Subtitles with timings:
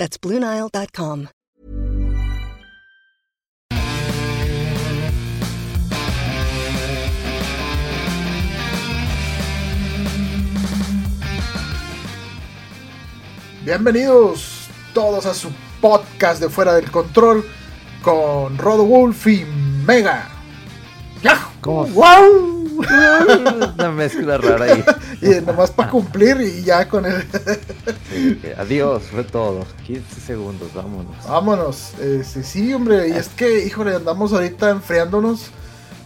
[0.00, 1.26] That's BlueNile.com.
[13.62, 15.50] Bienvenidos todos a su
[15.82, 17.44] podcast de Fuera del Control
[18.00, 19.44] con Rodo Wolf y
[19.84, 20.30] Mega.
[21.92, 22.59] ¡Wow!
[23.74, 24.84] Una mezcla rara ahí.
[25.22, 27.04] Y nomás para cumplir y ya con.
[28.10, 29.66] Sí, que adiós, fue todo.
[29.86, 31.14] 15 segundos, vámonos.
[31.28, 31.92] Vámonos.
[32.00, 35.50] Este, sí, hombre, y es que, híjole, andamos ahorita enfriándonos.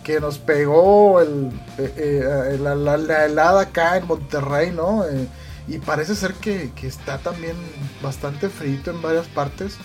[0.02, 5.04] Que nos pegó el, eh, eh, la, la- la helada acá en Monterrey, ¿no?
[5.04, 5.26] Eh,
[5.68, 7.54] y parece ser que, que está también
[8.02, 9.76] bastante frito en varias partes.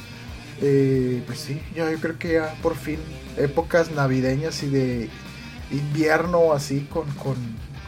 [0.61, 2.99] Eh, pues sí, yo creo que ya por fin
[3.37, 5.09] épocas navideñas y de
[5.71, 7.35] invierno así con, con,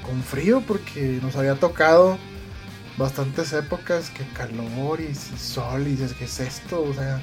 [0.05, 2.17] con frío, porque nos había tocado
[2.97, 6.81] bastantes épocas que calor y, sol y dices, ¿qué es esto?
[6.81, 7.21] O sea,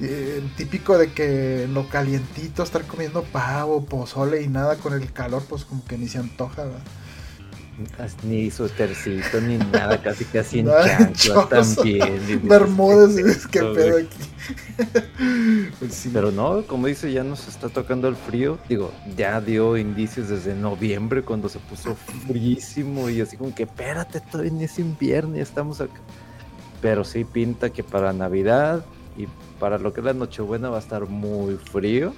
[0.00, 5.42] eh, típico de que lo calientito estar comiendo pavo, pozole y nada con el calor,
[5.48, 6.64] pues como que ni se antoja.
[8.22, 10.66] Ni suétercito, ni nada, casi casi en
[11.12, 12.38] chanclas también.
[12.38, 14.16] ¿qué es que pedo aquí.
[15.78, 16.10] Pues sí.
[16.12, 18.58] Pero no, como dice, ya nos está tocando el frío.
[18.68, 21.94] Digo, ya dio indicios desde noviembre cuando se puso
[22.26, 26.00] fríísimo y así como que espérate, todavía ni es invierno y estamos acá.
[26.80, 28.86] Pero sí pinta que para Navidad
[29.18, 29.26] y
[29.58, 32.14] para lo que es la Nochebuena va a estar muy frío.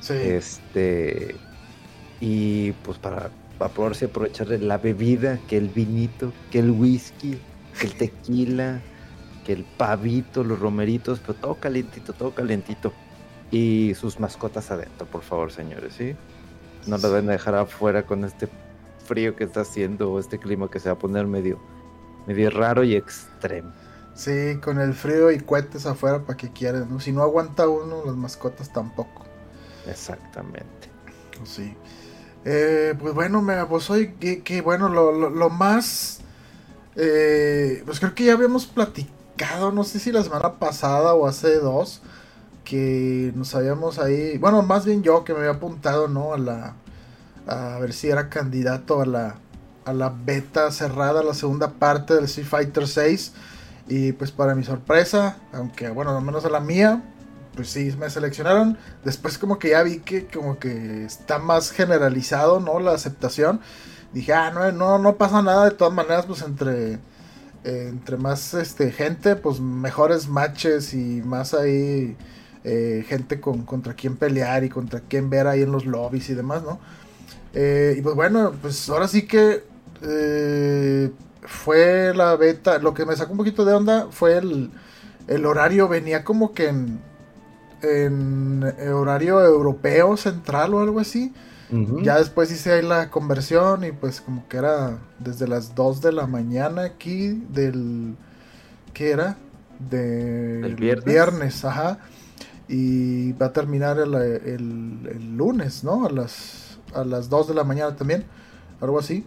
[0.00, 0.14] Sí.
[0.14, 1.34] Este.
[2.20, 7.38] Y pues para, para poderse aprovechar de la bebida, que el vinito, que el whisky,
[7.78, 8.80] que el tequila,
[9.44, 12.92] que el pavito, los romeritos, pero todo calientito, todo calientito.
[13.50, 16.16] Y sus mascotas adentro, por favor, señores, ¿sí?
[16.86, 18.48] No las van a dejar afuera con este
[19.06, 21.60] frío que está haciendo o este clima que se va a poner medio,
[22.26, 23.72] medio raro y extremo.
[24.14, 27.00] Sí, con el frío y cohetes afuera para que quieran, ¿no?
[27.00, 29.24] Si no aguanta uno, las mascotas tampoco.
[29.88, 30.88] Exactamente.
[31.36, 31.76] Pues Sí.
[32.44, 33.88] Eh, pues bueno, me, pues
[34.20, 36.20] que, que bueno, lo, lo- lo más...
[36.96, 41.56] eh, pues creo que ya habíamos platicado, no sé si la semana pasada o hace
[41.58, 42.02] dos,
[42.64, 46.34] que nos habíamos ahí, bueno, más bien yo que me había apuntado, ¿no?
[46.34, 46.74] A la...
[47.46, 49.36] A ver si era candidato a la,
[49.84, 53.32] a la beta cerrada, la segunda parte del Street Fighter 6.
[53.88, 57.02] Y pues para mi sorpresa, aunque bueno, al menos a la mía,
[57.54, 58.78] pues sí, me seleccionaron.
[59.04, 62.80] Después como que ya vi que como que está más generalizado, ¿no?
[62.80, 63.60] La aceptación.
[64.12, 65.64] Dije, ah, no, no, no pasa nada.
[65.66, 66.94] De todas maneras, pues entre,
[67.64, 72.16] eh, entre más este, gente, pues mejores matches y más ahí
[72.64, 76.34] eh, gente con, contra quien pelear y contra quien ver ahí en los lobbies y
[76.34, 76.78] demás, ¿no?
[77.54, 79.64] Eh, y pues bueno, pues ahora sí que
[81.42, 82.78] fue la beta.
[82.78, 84.70] Lo que me sacó un poquito de onda fue el,
[85.28, 85.88] el horario.
[85.88, 87.00] Venía como que en,
[87.84, 91.32] en horario europeo central o algo así.
[92.02, 96.12] Ya después hice ahí la conversión y pues como que era desde las 2 de
[96.12, 98.14] la mañana aquí del...
[98.92, 99.36] ¿Qué era?
[99.90, 101.04] Del ¿Del viernes?
[101.04, 101.98] viernes, ajá.
[102.68, 106.06] Y va a terminar el, el- el lunes, ¿no?
[106.06, 108.24] A las, a las 2 de la mañana también,
[108.80, 109.26] algo así.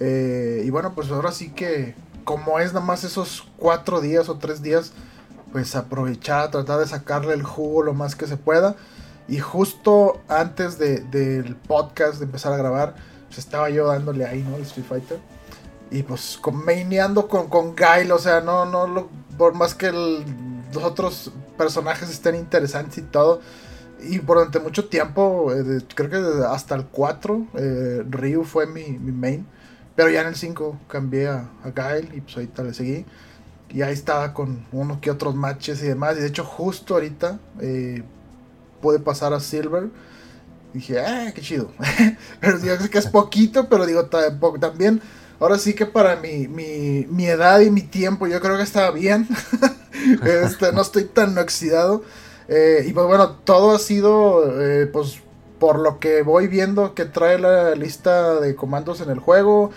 [0.00, 1.94] Eh, y bueno, pues ahora sí que
[2.24, 4.92] como es nada más esos cuatro días o tres días,
[5.54, 8.74] pues aprovechar, tratar de sacarle el jugo lo más que se pueda.
[9.28, 12.96] Y justo antes de- del podcast, de empezar a grabar,
[13.28, 14.56] pues estaba yo dándole ahí, ¿no?
[14.56, 15.20] El Street Fighter.
[15.92, 20.82] Y pues con, maineando con, con Guile, o sea, no, no, por más que los
[20.82, 23.40] otros personajes estén interesantes y todo.
[24.02, 29.46] Y durante mucho tiempo, eh, creo que hasta el 4, eh, Ryu fue mi, main.
[29.94, 33.06] Pero ya en el 5 cambié a, a Guile y pues ahorita le seguí.
[33.74, 36.16] Y ahí estaba con uno que otros matches y demás.
[36.16, 38.04] Y de hecho, justo ahorita eh,
[38.80, 39.88] pude pasar a Silver.
[40.72, 41.72] Dije, ah, qué chido.
[42.40, 45.02] pero digo que es poquito, pero digo, también,
[45.40, 48.92] ahora sí que para mi, mi, mi edad y mi tiempo, yo creo que estaba
[48.92, 49.26] bien.
[50.24, 52.04] este, no estoy tan oxidado.
[52.46, 55.20] Eh, y pues bueno, todo ha sido, eh, pues,
[55.58, 59.72] por lo que voy viendo que trae la lista de comandos en el juego,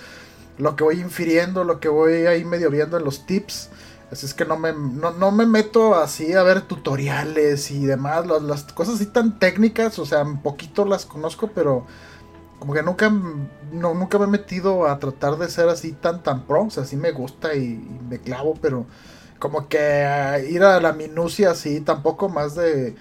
[0.59, 3.69] lo que voy infiriendo, lo que voy ahí medio viendo en los tips.
[4.12, 8.25] Así es que no me, no, me meto así a ver tutoriales y demás.
[8.25, 11.86] Las, cosas así tan técnicas, o sea, un poquito las conozco, pero
[12.59, 16.45] como que nunca, no, nunca me he metido a tratar de ser así tan tan
[16.45, 16.63] pro.
[16.63, 17.77] O sea, sí me gusta y,
[18.09, 18.86] me clavo, pero
[19.39, 22.95] como que ir a la minucia así tampoco más de,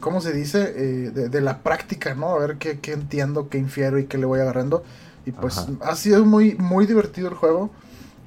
[0.00, 0.74] ¿cómo se dice?
[0.76, 2.28] Eh, de, la práctica, ¿no?
[2.34, 4.84] A ver qué, qué, entiendo, qué infiero y qué le voy agarrando.
[5.24, 7.70] Y pues ha sido muy, muy divertido el juego.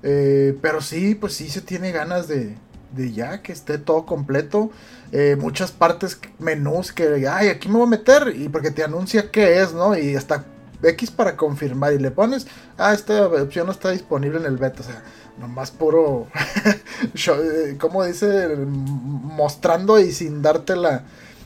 [0.04, 2.56] Eh, pero sí, pues sí se tiene ganas de,
[2.92, 4.72] de ya que esté todo completo.
[5.12, 8.34] Eh, muchas partes, menús que, ay, aquí me voy a meter.
[8.36, 9.98] Y porque te anuncia qué es, ¿no?
[9.98, 10.46] Y hasta
[10.84, 11.94] X para confirmar.
[11.94, 12.48] Y le pones,
[12.78, 14.82] ah, esta opción no está disponible en el beta.
[14.82, 15.04] O sea,
[15.40, 16.28] nomás puro,
[17.04, 21.04] eh, como dice, mostrando y sin darte la,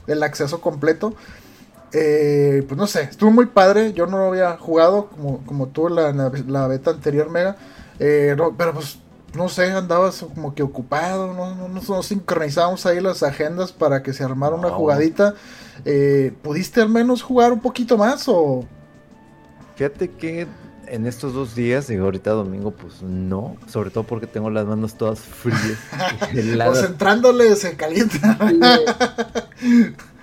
[0.07, 1.15] el acceso completo.
[1.91, 3.93] pues no sé, estuvo muy padre.
[3.93, 7.55] Yo no lo había jugado como, como tú la, la beta anterior, Mega.
[7.99, 8.99] Eh, pero pues,
[9.33, 14.13] no sé, andabas como que ocupado, no, no, no, sincronizamos ahí las agendas para que
[14.13, 15.35] se armara una jugadita.
[15.85, 18.65] Eh, ¿Pudiste al menos jugar un poquito más o...?
[19.75, 20.47] Fíjate que
[20.87, 24.95] en estos dos días, y ahorita domingo, pues no, sobre todo porque tengo las manos
[24.95, 25.77] todas frías.
[26.65, 28.37] Concentrándole se calienta.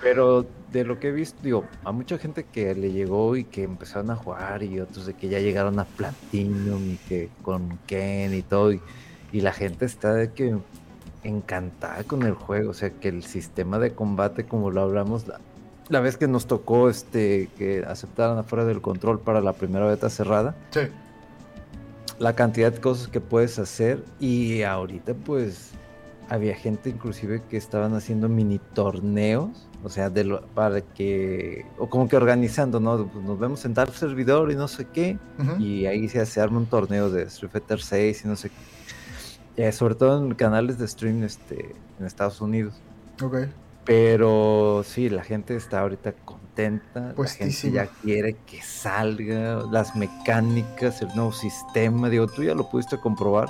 [0.01, 3.63] pero de lo que he visto, digo, a mucha gente que le llegó y que
[3.63, 8.33] empezaron a jugar y otros de que ya llegaron a Platinum y que con Ken
[8.33, 8.81] y todo, y,
[9.31, 10.57] la gente está de que
[11.23, 15.25] encantada con el juego, o sea, que el sistema de combate, como lo hablamos
[15.89, 20.09] la, vez que nos tocó este que aceptaran afuera del control para la primera beta
[20.09, 20.55] cerrada.
[20.71, 20.81] Sí.
[22.17, 25.73] La cantidad de cosas que puedes hacer y ahorita pues
[26.29, 31.89] había gente inclusive que estaban haciendo mini torneos, o sea, de lo, para que, o
[31.89, 33.07] como que organizando, ¿no?
[33.07, 35.17] Pues nos vemos en tal servidor y no sé qué,
[35.59, 39.63] y ahí se, se arma un torneo de Street Fighter 6 y no sé qué.
[39.63, 42.75] Eh, sobre todo en canales de stream este, en Estados Unidos.
[43.23, 43.47] Ok.
[43.85, 51.01] Pero sí, la gente está ahorita contenta, la gente ya quiere que salga, las mecánicas,
[51.01, 53.47] el nuevo sistema, digo, tú ya lo pudiste comprobar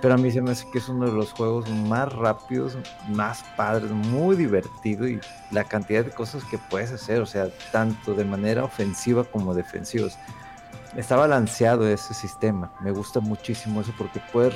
[0.00, 2.78] pero a mí se me hace que es uno de los juegos más rápidos,
[3.08, 8.14] más padres, muy divertido y la cantidad de cosas que puedes hacer, o sea, tanto
[8.14, 10.08] de manera ofensiva como defensiva.
[10.96, 12.72] Está balanceado ese sistema.
[12.80, 14.54] Me gusta muchísimo eso porque puedes,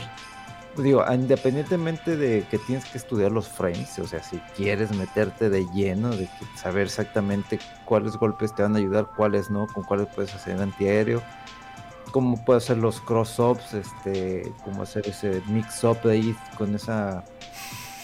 [0.77, 5.67] digo, independientemente de que tienes que estudiar los frames, o sea, si quieres meterte de
[5.75, 10.35] lleno, de saber exactamente cuáles golpes te van a ayudar, cuáles no, con cuáles puedes
[10.35, 11.21] hacer antiaéreo
[12.12, 17.25] cómo puede hacer los cross-ups, este, cómo hacer ese mix-up de ahí con esa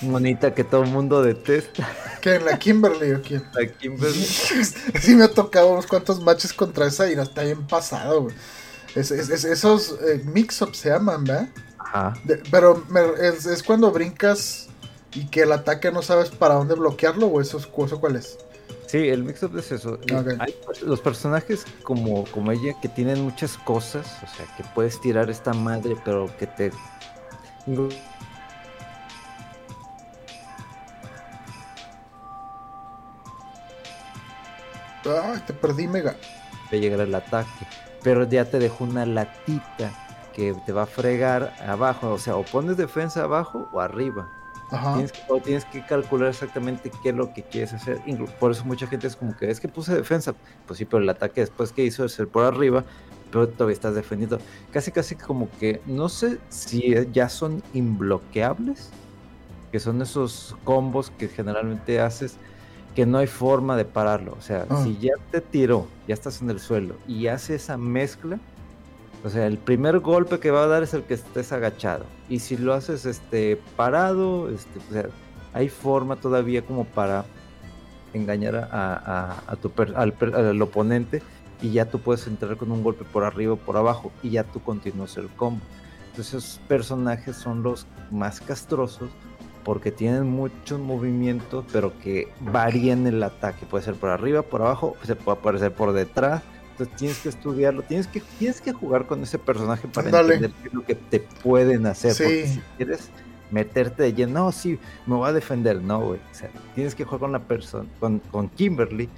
[0.01, 1.89] monita que todo el mundo detesta.
[2.21, 2.41] ¿Qué?
[2.41, 3.45] ¿La Kimberly o quién?
[3.53, 4.25] La Kimberly.
[5.01, 8.35] sí, me ha tocado unos cuantos matches contra esa y no está bien pasado, güey.
[8.97, 11.49] esos eh, mix-ups se llaman, ¿verdad?
[11.79, 12.15] Ajá.
[12.51, 12.85] pero
[13.21, 14.69] es, cuando brincas
[15.15, 18.39] y que el ataque no sabes para dónde bloquearlo o eso, eso cuál es?
[18.87, 19.99] Sí, el mix-up es eso.
[20.39, 25.29] Hay los personajes como, como ella que tienen muchas cosas, o sea, que puedes tirar
[25.29, 26.73] esta madre, pero que te...
[35.05, 36.17] Ay, te perdí, mega.
[36.71, 37.67] De llegar el ataque,
[38.03, 39.93] pero ya te dejó una latita
[40.35, 44.29] que te va a fregar abajo, o sea, o pones defensa abajo o arriba.
[44.71, 48.01] Tienes que, tienes que calcular exactamente qué es lo que quieres hacer.
[48.39, 50.35] Por eso mucha gente es como que es que puse defensa.
[50.67, 52.85] Pues sí, pero el ataque después que hizo es el por arriba,
[53.31, 54.39] pero todavía estás defendiendo.
[54.71, 58.91] Casi, casi como que no sé si ya son imbloqueables,
[59.73, 62.37] que son esos combos que generalmente haces
[62.95, 64.35] que no hay forma de pararlo.
[64.37, 64.83] O sea, ah.
[64.83, 68.41] si ya te tiró, ya estás en el suelo y hace esa mezcla,
[69.25, 72.05] o sea, el primer golpe que va a dar es el que estés agachado.
[72.29, 75.07] Y si lo haces este parado, este, o sea,
[75.53, 77.25] hay forma todavía como para
[78.13, 81.23] engañar a, a, tu al, oponente
[81.61, 84.45] y ya tú puedes entrar con un golpe por arriba o por abajo y ya
[84.45, 85.63] tú continúas el combo.
[86.11, 89.11] Entonces esos personajes son los más castrosos
[89.65, 93.67] porque tienen muchos movimientos pero que varían el ataque.
[93.67, 96.43] Puede ser por arriba, por abajo, se puede aparecer por detrás
[96.87, 100.75] tienes que estudiarlo, tienes que, tienes que jugar con ese personaje para entender qué es
[100.75, 102.13] lo que te pueden hacer.
[102.13, 103.11] Porque si quieres
[103.51, 106.21] meterte de lleno, no, sí, me voy a defender, no, güey.
[106.31, 109.09] O sea, tienes que jugar con la persona, con, con Kimberly,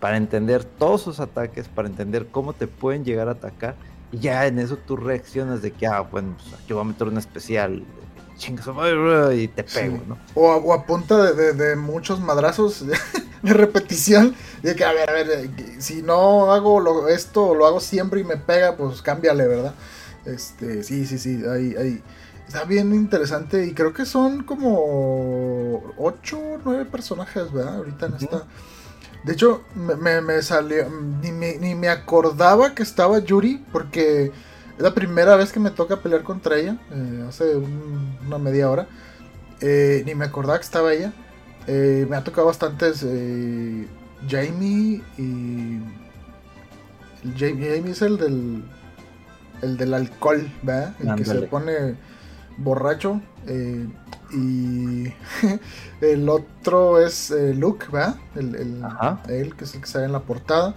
[0.00, 3.76] para entender todos sus ataques, para entender cómo te pueden llegar a atacar.
[4.12, 7.08] Y ya en eso tú reaccionas de que, ah, bueno, pues, yo voy a meter
[7.08, 7.82] un especial,
[9.34, 10.18] y te pego, ¿no?
[10.34, 12.84] O a, punta de, muchos madrazos
[13.46, 17.66] de repetición, de que, a ver, a ver, eh, si no hago lo, esto, lo
[17.66, 19.74] hago siempre y me pega, pues cámbiale, ¿verdad?
[20.24, 22.02] Este, sí, sí, sí, hay, hay,
[22.46, 27.76] Está bien interesante y creo que son como 8 o 9 personajes, ¿verdad?
[27.76, 28.44] Ahorita en esta...
[29.24, 30.88] De hecho, me, me, salió...
[31.20, 34.32] Ni me, ni me, acordaba que estaba Yuri porque es
[34.78, 38.86] la primera vez que me toca pelear contra ella, eh, hace una media hora.
[39.60, 41.12] Eh, ni me acordaba que estaba ella.
[41.66, 43.86] Eh, me ha tocado bastantes eh,
[44.28, 45.80] Jamie y...
[47.36, 48.64] Jamie es el del...
[49.62, 50.94] El del alcohol, ¿verdad?
[51.00, 51.96] El que se pone
[52.58, 53.22] borracho.
[53.46, 53.88] Eh,
[54.32, 55.12] y
[56.04, 58.16] el otro es Luke, ¿verdad?
[58.34, 60.74] El, el, que es el que sale en la portada.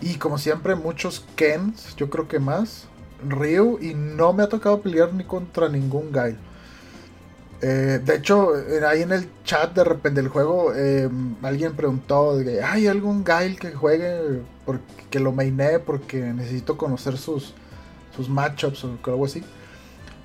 [0.00, 2.88] Y como siempre, muchos Kens, yo creo que más.
[3.26, 6.38] Ryu, y no me ha tocado pelear ni contra ningún Guile.
[7.62, 8.52] Eh, de hecho,
[8.86, 10.72] ahí en el chat de repente del juego,
[11.42, 14.42] alguien preguntó: de, ¿Hay algún Guile que juegue?
[14.64, 17.54] Porque lo mainé, porque necesito conocer sus,
[18.14, 19.42] sus matchups o algo así.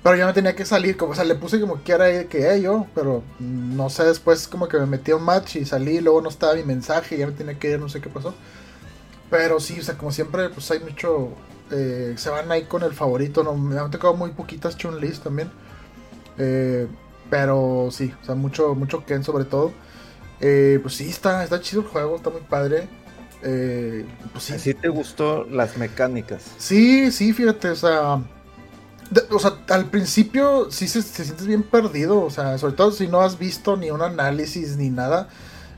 [0.02, 2.60] Pero yo me tenía que salir, como, o sea, le puse como que era que
[2.60, 6.20] yo, pero no sé, después como que me metí a un match y salí, luego
[6.20, 8.34] no estaba mi mensaje, ya me tenía que ir, no sé qué pasó.
[9.30, 11.30] Pero sí, o sea, como siempre, pues hay mucho,
[11.70, 15.50] eh, se van ahí con el favorito, no, me han tocado muy poquitas chun también.
[16.36, 16.88] Eh,
[17.32, 19.72] pero sí, o sea, mucho, mucho Ken sobre todo.
[20.38, 22.88] Eh, pues sí, está, está chido el juego, está muy padre.
[23.40, 24.52] pues sí.
[24.52, 26.42] ¿Así te gustó las mecánicas?
[26.58, 28.20] Sí, sí, fíjate, o sea
[29.30, 33.20] o sea, al principio sí se, sientes bien perdido, o sea, sobre todo si no
[33.20, 35.28] has visto ni un análisis ni nada.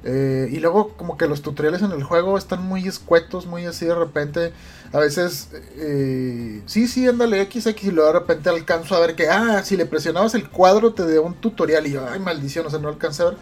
[0.06, 3.86] Eh, y luego como que los tutoriales en el juego están muy escuetos, muy así
[3.86, 4.52] de repente.
[4.92, 9.28] A veces, eh, sí, sí, ándale XX y luego de repente alcanzo a ver que,
[9.30, 12.70] ah, si le presionabas el cuadro te dio un tutorial y yo, ay, maldición, o
[12.70, 13.36] sea, no alcancé a ver.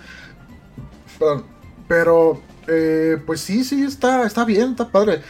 [1.19, 1.45] Perdón.
[1.89, 5.23] Pero, eh, pues sí, sí, está, está bien, está padre.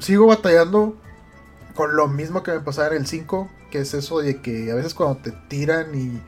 [0.00, 0.96] sigo batallando
[1.74, 4.74] con lo mismo que me pasaba en el 5, que es eso de que a
[4.74, 6.20] veces cuando te tiran y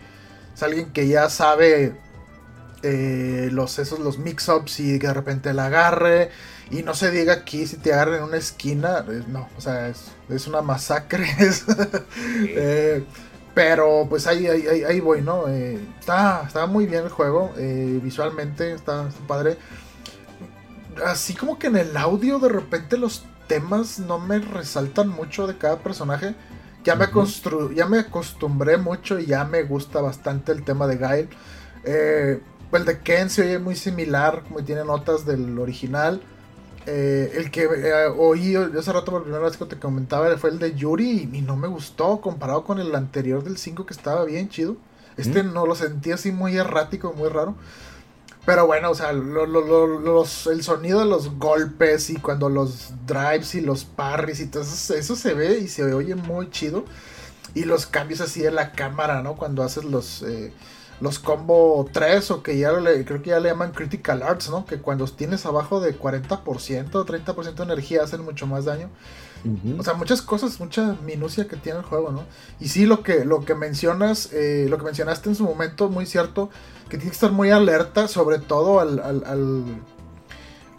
[0.54, 1.94] es alguien que ya sabe
[2.82, 6.30] eh, los esos los mix-ups y que de repente la agarre
[6.70, 10.46] y no se diga aquí si te agarran en una esquina, no, o sea, es,
[10.46, 11.26] una masacre.
[12.40, 13.04] Eh,
[13.54, 15.48] pero pues ahí, ahí, voy, ¿no?
[15.48, 19.56] Eh, está, está muy bien el juego, visualmente está, está padre.
[21.04, 25.56] Así como que en el audio de repente los temas no me resaltan mucho de
[25.56, 26.36] cada personaje.
[26.84, 27.08] Ya me,
[27.74, 31.28] ya me acostumbré mucho y ya me gusta bastante el tema de Gail.
[31.84, 32.40] Eh,
[32.72, 36.20] el de Ken se oye muy similar, como tiene notas del original.
[36.86, 40.58] Eh, el que eh, oí hace rato por primera vez que te comentaba fue el
[40.58, 44.48] de Yuri y, no me gustó comparado con el anterior del 5 que estaba bien
[44.48, 44.76] chido.
[45.16, 47.56] Este no lo sentí así muy errático, muy raro.
[48.46, 53.84] Pero bueno, o sea, el sonido de los golpes y cuando los drives y los
[53.84, 56.84] parries y todo eso, eso se ve y se oye muy chido.
[57.54, 59.36] Y los cambios así de la cámara, ¿no?
[59.36, 60.52] Cuando haces los, eh,
[61.00, 64.64] los combo 3 o que ya le, creo que ya le llaman critical arts, ¿no?
[64.64, 68.90] Que cuando tienes abajo de 40% o 30% de energía hacen mucho más daño.
[69.78, 72.24] O sea, muchas cosas, mucha minucia que tiene el juego, ¿no?
[72.58, 76.06] Y sí, lo que, lo que mencionas, eh, lo que mencionaste en su momento, muy
[76.06, 76.50] cierto,
[76.88, 79.64] que tienes que estar muy alerta, sobre todo al, al, al,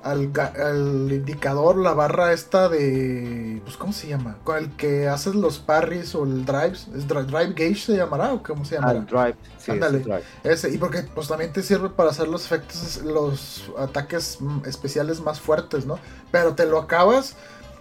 [0.03, 4.37] al, indicador, la barra esta de, pues, ¿cómo se llama?
[4.43, 8.43] Con el que haces los parries o el drives, ¿es drive, gauge se llamará o
[8.43, 8.91] cómo se llama?
[8.91, 10.03] el drive, sí, Ándale,
[10.43, 15.39] ese, y porque pues también te sirve para hacer los efectos, los ataques especiales más
[15.39, 15.99] fuertes, ¿no?
[16.31, 17.35] Pero te lo acabas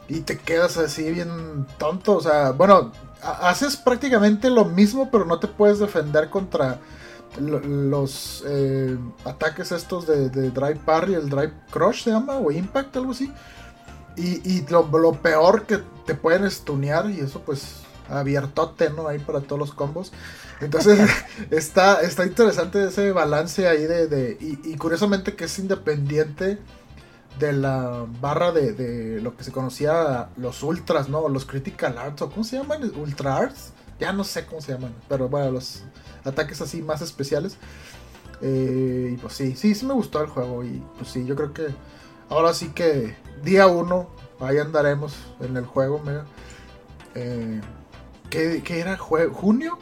[0.09, 2.17] y te quedas así bien tonto.
[2.17, 6.79] O sea, bueno, haces prácticamente lo mismo, pero no te puedes defender contra
[7.41, 13.13] los eh, ataques estos de, Drive Parry, el Drive Crush se llama, o Impact, algo
[13.13, 13.33] así.
[14.17, 19.07] Y, lo, peor que te pueden stunear, y eso pues abiertote, ¿no?
[19.07, 20.13] Ahí para todos los combos.
[20.61, 20.99] Entonces
[21.51, 24.37] está, está interesante ese balance ahí de...
[24.41, 26.59] y, y, curiosamente que es independiente
[27.39, 31.29] de la barra de, lo que se conocía los ultras, ¿no?
[31.29, 32.91] Los critical arts, o ¿cómo se llaman?
[32.97, 33.73] Ultra arts.
[34.01, 35.83] Ya no sé cómo se llaman, pero bueno, los
[36.29, 37.57] ataques así más especiales.
[38.41, 40.65] Eh, y pues sí, sí, sí me gustó el juego.
[40.65, 41.67] Y pues sí, yo creo que
[42.29, 44.09] ahora sí que día uno,
[44.41, 46.25] ahí andaremos en el juego, mira.
[47.15, 47.61] Eh,
[48.31, 48.97] ¿qué, ¿Qué era?
[48.97, 49.79] ¿Junio?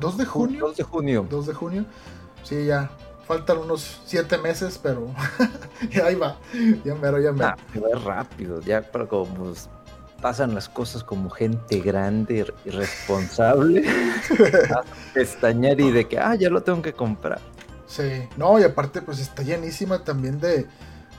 [0.00, 0.66] ¿2 de junio?
[0.68, 1.26] 2 de junio.
[1.28, 1.84] 2 de junio.
[2.42, 2.90] Sí, ya,
[3.26, 5.08] faltan unos siete meses, pero
[6.04, 6.36] ahí va.
[6.84, 7.46] Ya mero, ya mero.
[7.46, 9.52] Ah, rápido, ya para como
[10.22, 13.84] pasan las cosas como gente grande y responsable.
[15.14, 17.40] pestañear y de que, ah, ya lo tengo que comprar.
[17.86, 20.66] Sí, no, y aparte, pues está llenísima también de,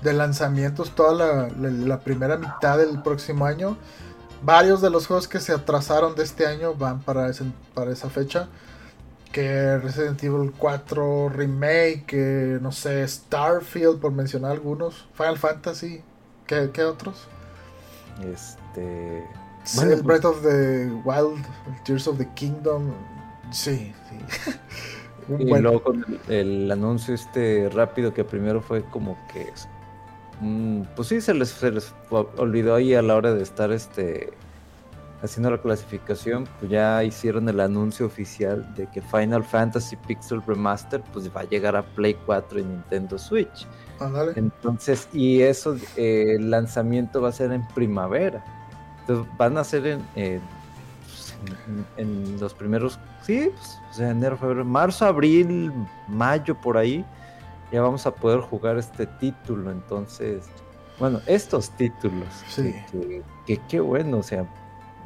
[0.01, 3.77] de lanzamientos toda la, primera mitad del próximo año.
[4.41, 7.45] Varios de los juegos que se atrasaron de este año van para, ese,
[7.75, 8.47] para esa fecha.
[9.31, 16.01] que Resident Evil 4 Remake, que no sé, Starfield, por mencionar algunos, Final Fantasy,
[16.47, 17.27] ¿qué, qué otros?
[18.21, 18.62] Este.
[19.63, 21.43] Sí, Bueno, el pues- Breath of the Wild,
[21.85, 22.91] Tears of the Kingdom,
[23.51, 24.51] sí, sí.
[25.39, 29.47] Y buen- luego con el, el anuncio este rápido que primero fue como que.
[30.41, 34.33] mm, pues sí, se les, se les olvidó ahí a la hora de estar este
[35.21, 36.45] haciendo la clasificación.
[36.59, 41.43] Pues ya hicieron el anuncio oficial de que Final Fantasy Pixel Remaster pues va a
[41.45, 43.65] llegar a Play 4 y Nintendo Switch.
[44.01, 44.33] Ándale.
[44.35, 48.43] Entonces, y eso, eh, el lanzamiento va a ser en primavera.
[49.03, 51.35] Entonces, van a ser en, pues,
[51.67, 55.71] en- en los primeros, sí, pues, o sea, enero, febrero, marzo, abril,
[56.07, 57.05] mayo, por ahí,
[57.71, 59.71] ya vamos a poder jugar este título.
[59.71, 60.45] Entonces,
[60.99, 62.73] bueno, estos títulos, Sí.
[62.91, 64.45] que, que- que qué bueno, o sea,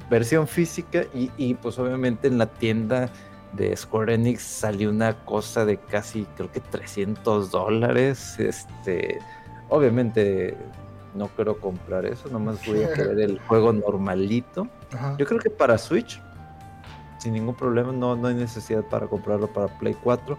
[0.10, 3.10] versión física y, y, pues obviamente en la tienda
[3.54, 9.20] de Square Enix salió una cosa de casi creo que 300 dólares este
[9.70, 10.56] obviamente
[11.18, 15.16] no quiero comprar eso nomás voy a querer el juego normalito Ajá.
[15.18, 16.22] yo creo que para Switch
[17.20, 20.38] sin ningún problema no, no hay necesidad para comprarlo para Play 4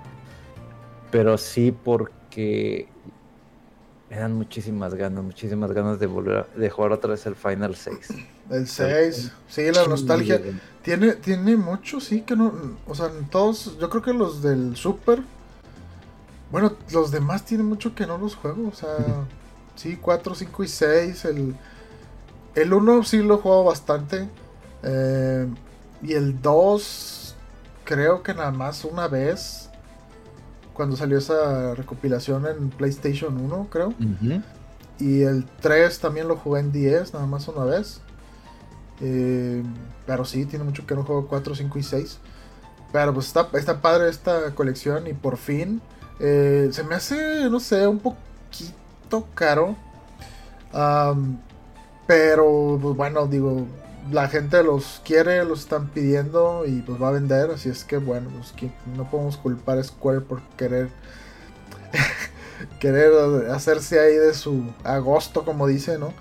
[1.11, 2.89] pero sí porque
[4.09, 7.75] me dan muchísimas ganas muchísimas ganas de volver a, de jugar otra vez el Final
[7.75, 7.99] 6
[8.51, 10.41] El 6, sí, la nostalgia.
[10.83, 12.53] Tiene, tiene mucho, sí, que no.
[12.87, 13.79] O sea, todos.
[13.79, 15.23] Yo creo que los del Super.
[16.51, 18.69] Bueno, los demás tienen mucho que no los juego.
[18.69, 18.89] O sea,
[19.79, 21.25] sí, 4, 5 y 6.
[21.27, 21.57] El,
[22.55, 24.29] el 1 sí lo he jugado bastante.
[24.83, 25.47] eh,
[26.03, 27.35] y el 2,
[27.85, 29.71] creo que nada más una vez.
[30.75, 33.89] Cuando salió esa recopilación en PlayStation 1, creo.
[33.89, 34.43] Ujú.
[35.01, 38.01] Y el 3 también lo jugué en 10, nada más una vez.
[39.01, 39.63] Eh,
[40.07, 42.19] pero sí, tiene mucho que no juego 4, 5 y 6.
[42.93, 45.83] Pero pues está, está padre esta colección y por fin
[46.21, 48.78] eh, se me hace, no sé, un poquito
[49.35, 49.77] caro.
[52.07, 53.67] Pero pues bueno, digo,
[54.11, 57.51] la gente los quiere, los están pidiendo y pues va a vender.
[57.51, 58.55] Así es que bueno, pues
[58.97, 60.89] no podemos culpar a Square por querer
[62.81, 63.13] querer
[63.51, 66.13] hacerse ahí de su agosto, como dice, ¿no?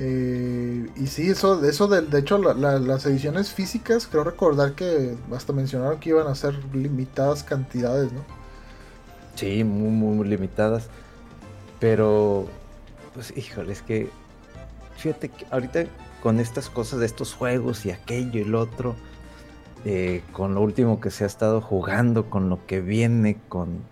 [0.00, 4.72] Eh, y sí, eso, eso del, de hecho, la- la- las ediciones físicas, creo recordar
[4.72, 8.20] que hasta mencionaron que iban a ser limitadas cantidades, ¿no?
[9.36, 10.88] Sí, muy, muy limitadas.
[11.84, 12.46] Pero,
[13.12, 14.08] pues, híjole, es que,
[14.96, 15.84] fíjate que ahorita
[16.22, 18.96] con estas cosas de estos juegos y aquello y el otro,
[19.84, 23.82] eh, con lo último que se ha estado jugando, con lo que viene, con,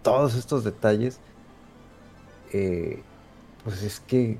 [0.00, 1.20] todos estos detalles,
[2.54, 3.02] eh,
[3.64, 4.38] pues es que,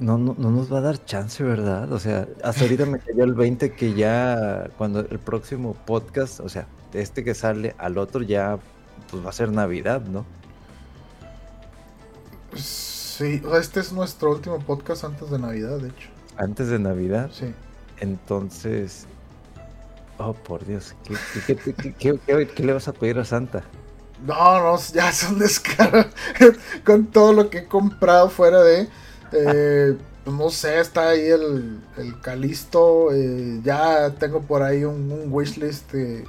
[0.00, 1.92] no, no, no nos va a dar chance, ¿verdad?
[1.92, 6.48] O sea, hasta ahorita me cayó el 20 que ya cuando el próximo podcast, o
[6.48, 8.58] sea, este que sale al otro ya
[9.08, 10.26] pues va a ser Navidad, ¿no?
[13.18, 16.08] Sí, este es nuestro último podcast antes de Navidad, de hecho.
[16.36, 17.28] Antes de Navidad.
[17.32, 17.52] Sí.
[17.98, 19.08] Entonces,
[20.18, 20.94] oh por Dios,
[21.98, 22.16] ¿qué,
[22.58, 23.64] le vas a pedir a Santa?
[24.24, 26.04] No, no, ya es un descaro.
[26.84, 28.88] Con todo lo que he comprado fuera de.
[29.32, 33.12] eh, no sé, está ahí el, el Calisto.
[33.12, 36.22] eh, ya tengo por ahí un, un wishlist eh,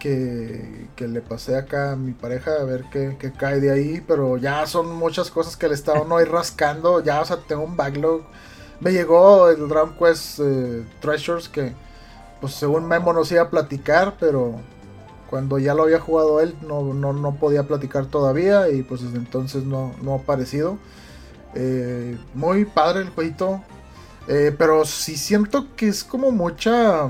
[0.00, 4.02] que, le pasé acá a mi pareja a ver qué, qué cae de ahí.
[4.06, 7.00] Pero ya son muchas cosas que le estaba no ir rascando.
[7.00, 8.22] Ya, o sea, tengo un backlog.
[8.80, 11.74] Me llegó el Dragon Quest eh, Treasures que,
[12.40, 14.58] pues según Memo nos iba a platicar, pero
[15.28, 19.18] cuando ya lo había jugado él no, no, no podía platicar todavía y pues desde
[19.18, 20.78] entonces no, no ha aparecido.
[21.54, 23.62] Eh, muy padre el jueguito,
[24.28, 27.08] eh, pero sí siento que es como mucha...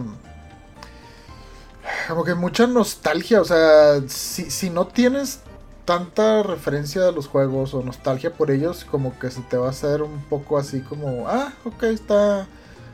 [2.11, 5.43] Como que mucha nostalgia, o sea, si, si no tienes
[5.85, 9.71] tanta referencia de los juegos o nostalgia por ellos, como que se te va a
[9.71, 12.49] hacer un poco así como, ah, ok, está,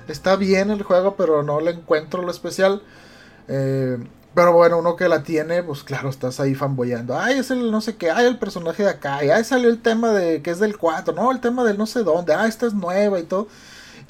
[0.06, 2.82] está bien el juego, pero no le encuentro lo especial.
[3.48, 3.96] Eh,
[4.34, 7.18] pero bueno, uno que la tiene, pues claro, estás ahí fanboyando.
[7.18, 9.80] Ay, es el no sé qué, ay, el personaje de acá, y ay, salió el
[9.80, 12.66] tema de que es del 4, no, el tema del no sé dónde, ah, esta
[12.66, 13.48] es nueva y todo.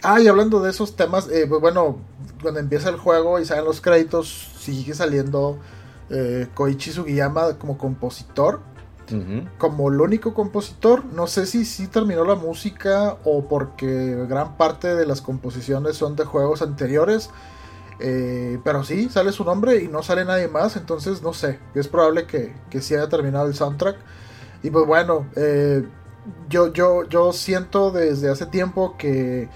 [0.02, 1.98] Ah, y hablando de esos temas, eh, pues bueno,
[2.42, 5.59] cuando empieza el juego y salen los créditos, sigue saliendo
[6.11, 8.61] eh, Koichi Sugiyama como compositor
[9.59, 11.04] como el único compositor.
[11.04, 16.16] No sé si sí terminó la música o porque gran parte de las composiciones son
[16.16, 17.30] de juegos anteriores.
[17.98, 20.76] Eh, pero sí, sale su nombre y no sale nadie más.
[20.76, 21.59] Entonces no sé.
[21.74, 23.96] Es probable que, que sí haya terminado el soundtrack.
[24.62, 25.85] Y pues bueno, eh,
[26.48, 29.48] yo, yo, yo siento desde hace tiempo que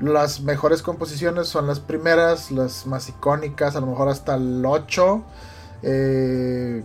[0.00, 5.24] las mejores composiciones son las primeras, las más icónicas, a lo mejor hasta el 8.
[5.82, 6.82] Eh,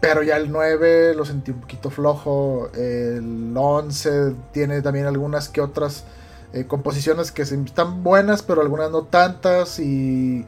[0.00, 2.70] pero ya el 9 lo sentí un poquito flojo.
[2.74, 6.04] El 11 tiene también algunas que otras
[6.52, 9.78] eh, composiciones que están buenas, pero algunas no tantas.
[9.78, 10.46] Y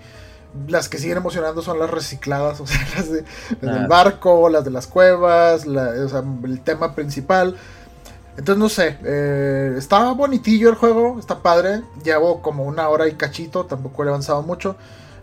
[0.67, 3.25] las que siguen emocionando son las recicladas, o sea, las, del
[3.69, 3.87] ah.
[3.89, 7.57] barco, las de las cuevas, o sea, el tema principal.
[8.39, 11.83] Entonces, no sé, eh, está bonitillo el juego, está padre.
[12.05, 14.77] Llevo como una hora y cachito, tampoco he avanzado mucho.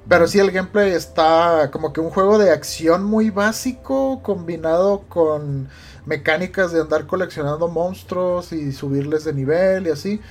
[0.09, 5.69] Pero sí, el gameplay está como que un juego de acción muy básico, combinado con
[6.05, 10.21] mecánicas de andar coleccionando monstruos y subirles de nivel y así.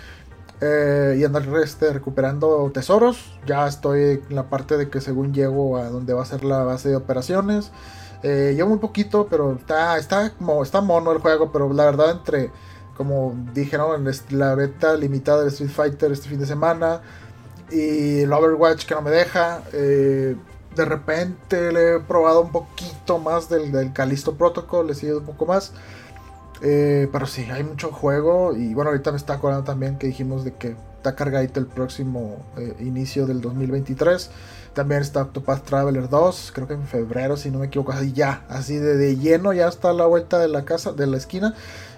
[0.60, 3.38] Eh, y andar este, recuperando tesoros.
[3.46, 6.64] Ya estoy en la parte de que según llego a donde va a ser la
[6.64, 7.72] base de operaciones.
[8.22, 12.10] Eh, llevo muy poquito, pero está, está, como, está mono el juego, pero la verdad
[12.10, 12.50] entre
[12.96, 13.76] como dije.
[13.76, 17.00] En la beta limitada de Street Fighter este fin de semana.
[17.70, 19.62] Y el Overwatch que no me deja.
[19.72, 20.36] Eh,
[20.74, 24.86] de repente le he probado un poquito más del, del Callisto Protocol.
[24.86, 25.72] Le seguido un poco más.
[26.62, 28.56] Eh, pero sí, hay mucho juego.
[28.56, 32.38] Y bueno, ahorita me está acordando también que dijimos de que está cargadito el próximo
[32.56, 34.30] eh, inicio del 2023.
[34.72, 37.92] También está Octopath Traveler 2, creo que en febrero, si no me equivoco.
[37.92, 41.06] Así ya, así de, de lleno, ya está a la vuelta de la casa, de
[41.06, 41.54] la esquina.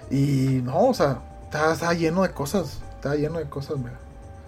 [0.09, 2.79] Y no, o sea, está, lleno de cosas.
[2.95, 3.99] Está lleno de cosas, mira.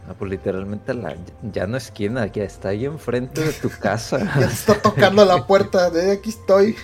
[0.07, 1.15] Ah, pues literalmente la,
[1.51, 4.17] ya no esquina, ya está ahí enfrente de tu casa.
[4.39, 6.75] ya está tocando la puerta, de aquí estoy.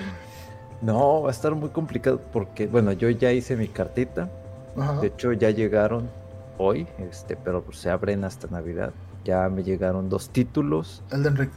[0.80, 4.28] no, va a estar muy complicado porque, bueno, yo ya hice mi cartita.
[5.00, 6.08] De hecho, ya llegaron
[6.56, 8.92] hoy, este, pero pues se abren hasta Navidad.
[9.24, 11.02] Ya me llegaron dos títulos.
[11.10, 11.54] El de Enrique.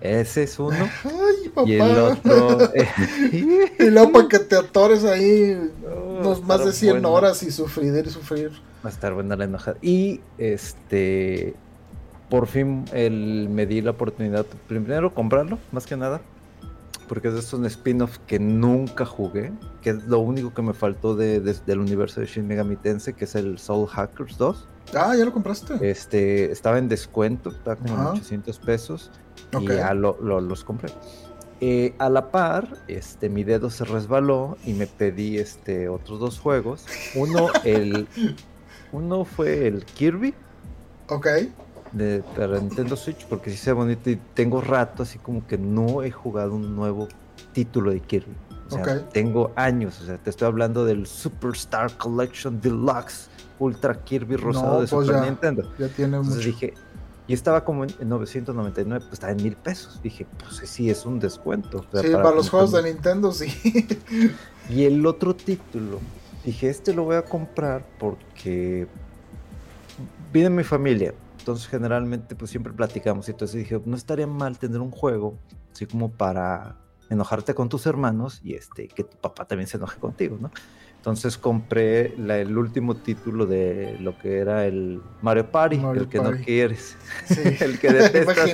[0.00, 0.76] Ese es uno.
[1.04, 1.68] Ay, papá.
[1.68, 2.58] Y el otro.
[3.32, 5.70] y luego para que te atores ahí
[6.18, 8.50] unos más de 100 horas y sufrir y sufrir.
[8.84, 9.76] Va a estar buena la enojada.
[9.82, 11.54] Y este.
[12.30, 14.46] Por fin el, me di la oportunidad.
[14.68, 16.20] Primero comprarlo, más que nada.
[17.08, 19.52] Porque es de estos spin-off que nunca jugué.
[19.82, 23.24] Que es lo único que me faltó de, del universo de Shin Megami Tensei, que
[23.24, 24.68] es el Soul Hackers 2.
[24.94, 25.74] Ah, ya lo compraste.
[25.88, 29.10] Este, estaba en descuento, estaba como 800 pesos.
[29.58, 30.90] Y ya los compré.
[31.62, 36.38] Eh, a la par, este, mi dedo se resbaló y me pedí este, otros dos
[36.38, 36.86] juegos.
[37.14, 38.08] Uno, el,
[38.92, 40.34] uno fue el Kirby.
[41.08, 41.26] Ok.
[41.92, 46.02] De, para Nintendo Switch, porque sí sea bonito y tengo rato, así como que no
[46.02, 47.08] he jugado un nuevo
[47.52, 48.34] título de Kirby.
[48.70, 54.36] O sea, tengo años, o sea, te estoy hablando del Superstar Collection Deluxe Ultra Kirby
[54.36, 55.70] rosado de pues Super Nintendo.
[55.78, 56.74] Ya tiene Entonces dije,
[57.26, 60.00] y estaba como en 999, pues estaba en mil pesos.
[60.02, 61.84] Dije, pues sí, es un descuento.
[61.92, 63.48] sí, para, los juegos de Nintendo, sí.
[64.68, 66.00] y el otro título,
[66.44, 68.88] dije, este lo voy a comprar porque
[70.32, 71.14] viene mi familia.
[71.38, 73.28] Entonces generalmente pues siempre platicamos.
[73.28, 75.38] Y entonces dije, no estaría mal tener un juego,
[75.72, 76.76] así como para
[77.10, 80.50] enojarte con tus hermanos y este que tu papá también se enoje contigo, ¿no?
[80.96, 86.32] Entonces compré el último título de lo que era el Mario Party, el que no
[86.32, 86.94] quieres,
[87.24, 87.40] sí.
[87.60, 88.50] el que detestas.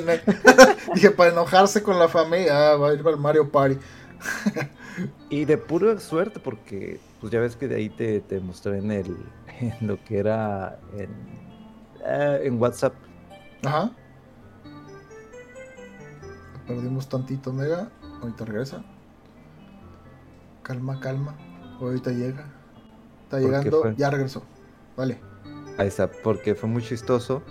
[0.95, 3.77] Dije, para enojarse con la familia, ah, va a ir para el Mario Party.
[5.29, 8.93] y de pura suerte, porque pues ya ves que de ahí te, te mostré en,
[8.93, 9.17] el,
[9.61, 11.11] en lo que era en,
[12.07, 12.95] eh, en WhatsApp.
[13.65, 13.91] Ajá.
[16.69, 17.91] Perdimos tantito, Mega.
[18.27, 18.85] Ahorita regresa.
[20.65, 21.37] Calma, calma.
[21.81, 22.45] Ahorita llega.
[23.23, 24.43] Está llegando, ya regresó.
[24.97, 25.21] Vale.
[25.79, 27.45] Ahí está, porque fue muy chistoso.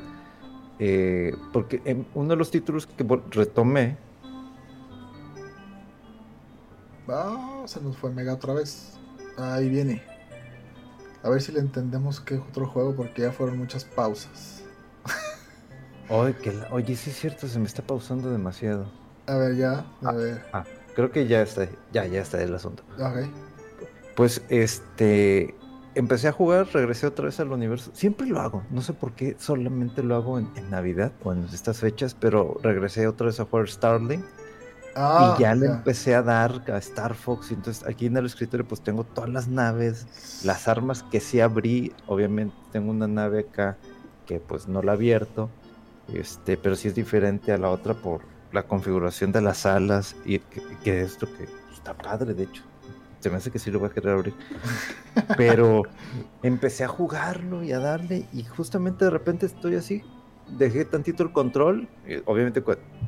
[0.79, 3.97] Eh, porque en uno de los títulos que retomé.
[7.07, 8.99] Ah, se nos fue Mega otra vez.
[9.37, 10.03] Ahí viene.
[11.23, 14.61] A ver si le entendemos qué otro juego, porque ya fueron muchas pausas.
[16.09, 19.04] Oye, que oye, sí es cierto, se me está pausando demasiado.
[19.27, 20.45] A ver, ya, a ah, ver.
[20.53, 20.63] Ah,
[20.95, 22.83] creo que ya está, ya, ya está el asunto.
[22.99, 23.27] Ok.
[24.15, 25.55] Pues este
[25.95, 27.91] empecé a jugar, regresé otra vez al universo.
[27.93, 31.79] Siempre lo hago, no sé por qué, solamente lo hago en, Navidad o en estas
[31.79, 34.23] fechas, pero regresé otra vez a jugar Starling.
[34.97, 37.51] Ah, y ya le empecé a dar a Star Fox.
[37.51, 41.41] Y entonces aquí en el escritorio pues tengo todas las naves, las armas que sí
[41.41, 41.91] abrí.
[42.07, 43.77] Obviamente tengo una nave acá
[44.25, 45.49] que pues no la abierto.
[46.13, 48.21] Este, pero sí es diferente a la otra por
[48.55, 50.39] la configuración de las alas y
[50.83, 52.63] que, esto que está padre de hecho
[53.19, 54.35] se me hace que sí lo voy a querer abrir.
[55.37, 55.81] Pero
[56.43, 60.03] empecé a jugarlo y a darle y justamente de repente estoy así,
[60.59, 61.87] dejé tantito el control,
[62.25, 62.63] obviamente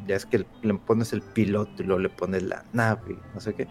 [0.08, 3.54] ya es que le pones el piloto y luego le pones la nave, no sé
[3.54, 3.68] qué,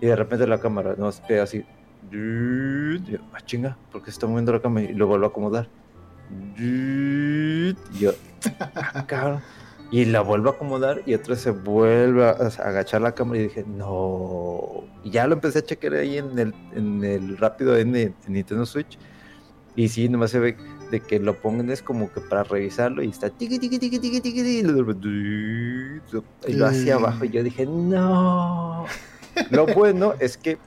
[0.00, 1.62] y de repente la cámara nos pega así,
[3.34, 5.68] ah chinga, porque se está moviendo la cámara y lo a acomodar.
[6.58, 8.12] Y yo,
[8.60, 9.42] ah, cabrón.
[9.92, 13.64] Y la vuelvo a acomodar y otra se vuelve a agachar la cámara y dije,
[13.68, 14.84] no.
[15.04, 18.64] Y ya lo empecé a chequear ahí en el, en el rápido en, en Nintendo
[18.64, 18.98] Switch.
[19.76, 20.56] Y sí, nomás se ve
[20.90, 24.20] de que lo pongan es como que para revisarlo y está tiki tiki tiki tiki
[24.20, 28.84] tiki y lo hacia abajo y yo dije, no.
[29.50, 30.58] Lo bueno es que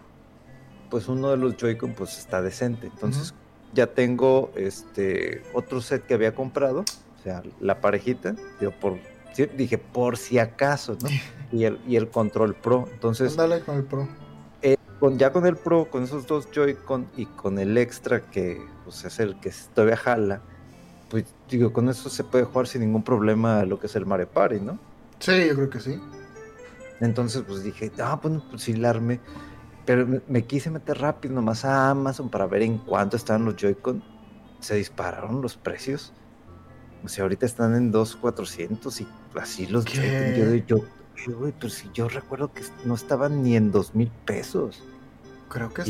[0.89, 2.87] pues uno de los Joy-Con pues está decente.
[2.87, 3.33] Entonces
[3.73, 8.97] ya tengo este otro set que había comprado, o sea, la parejita, digo, por
[9.43, 11.09] dije, por si acaso, ¿no?
[11.51, 12.85] Y el, y el Control Pro.
[12.91, 13.35] Entonces.
[13.35, 14.07] Dale con el Pro.
[14.61, 18.65] Eh, con, ya con el Pro, con esos dos Joy-Con y con el extra que
[18.83, 20.41] pues, es el que todavía jala,
[21.09, 24.27] pues digo, con eso se puede jugar sin ningún problema lo que es el Mario
[24.27, 24.79] Party, ¿no?
[25.19, 25.99] Sí, yo creo que sí.
[26.99, 29.19] Entonces, pues dije, ah, bueno, pues hilarme.
[29.85, 33.55] Pero me, me, quise meter rápido nomás a Amazon para ver en cuánto estaban los
[33.55, 34.03] Joy-Con.
[34.59, 36.11] Se dispararon los precios.
[37.05, 39.07] O sea, ahorita están en 2,400 y
[39.39, 43.93] así los Yo, yo, yo, pero si yo recuerdo que no estaban ni en 2
[43.93, 44.83] mil pesos.
[45.49, 45.83] Creo que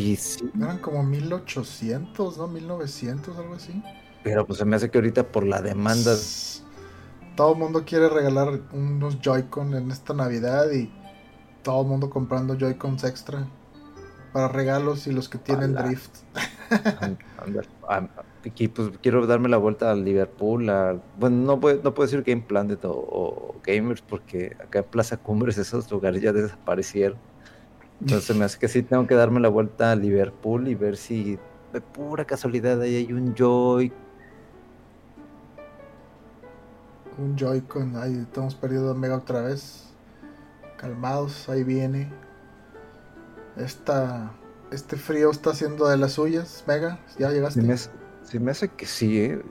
[0.59, 2.47] eran como 1800, ¿no?
[2.47, 3.81] 1900, algo así.
[4.23, 6.13] Pero pues se me hace que ahorita por la demanda.
[7.35, 10.91] Todo el mundo quiere regalar unos Joy-Con en esta Navidad y
[11.63, 13.47] todo el mundo comprando Joy-Cons extra
[14.33, 16.11] para regalos y los que tienen drift.
[18.45, 20.65] Aquí pues quiero darme la vuelta al Liverpool.
[21.19, 25.57] bueno, no puedo, no puedo decir Game Planet o, Gamers porque acá en Plaza Cumbres
[25.57, 27.17] esos lugares ya desaparecieron.
[28.01, 31.39] Entonces me hace que sí tengo que darme la vuelta a Liverpool y ver si
[31.73, 33.91] de pura casualidad ahí hay un Joy.
[37.17, 39.89] Un Joy-Con, ahí estamos perdiendo Mega otra vez.
[40.77, 42.11] Calmados, ahí viene.
[43.55, 44.33] Esta,
[44.71, 46.99] este frío está haciendo de las suyas, Mega.
[47.17, 47.61] Ya llegaste.
[48.25, 49.41] Se me hace que sí, ¿eh?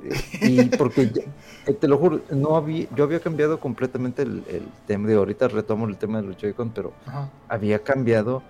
[0.43, 1.11] Y porque,
[1.67, 4.43] eh, te lo juro, no había, yo había cambiado completamente el,
[4.87, 6.93] tema de ahorita retomo el tema de los Joy-Con, pero
[7.49, 8.43] había cambiado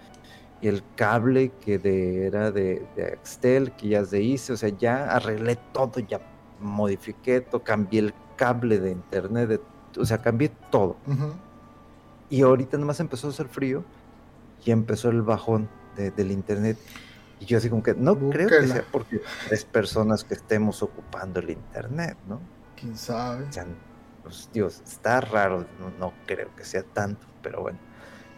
[0.63, 5.05] el cable que de, era de, de Axtel, que ya se hice, o sea, ya
[5.05, 6.21] arreglé todo, ya
[6.61, 9.61] modifiqué todo, cambié el cable de internet,
[9.97, 10.97] o sea, cambié todo.
[12.31, 13.85] Y ahorita nomás empezó a hacer frío
[14.65, 16.79] y empezó el bajón del internet.
[17.45, 21.41] Y yo así como que no creo que sea porque tres personas que estemos ocupando
[21.41, 22.41] el internet, ¿no?
[22.75, 23.45] ¿Quién sabe?
[24.23, 25.67] pues, Dios, está raro,
[26.01, 27.79] no, creo que sea tanto, pero bueno.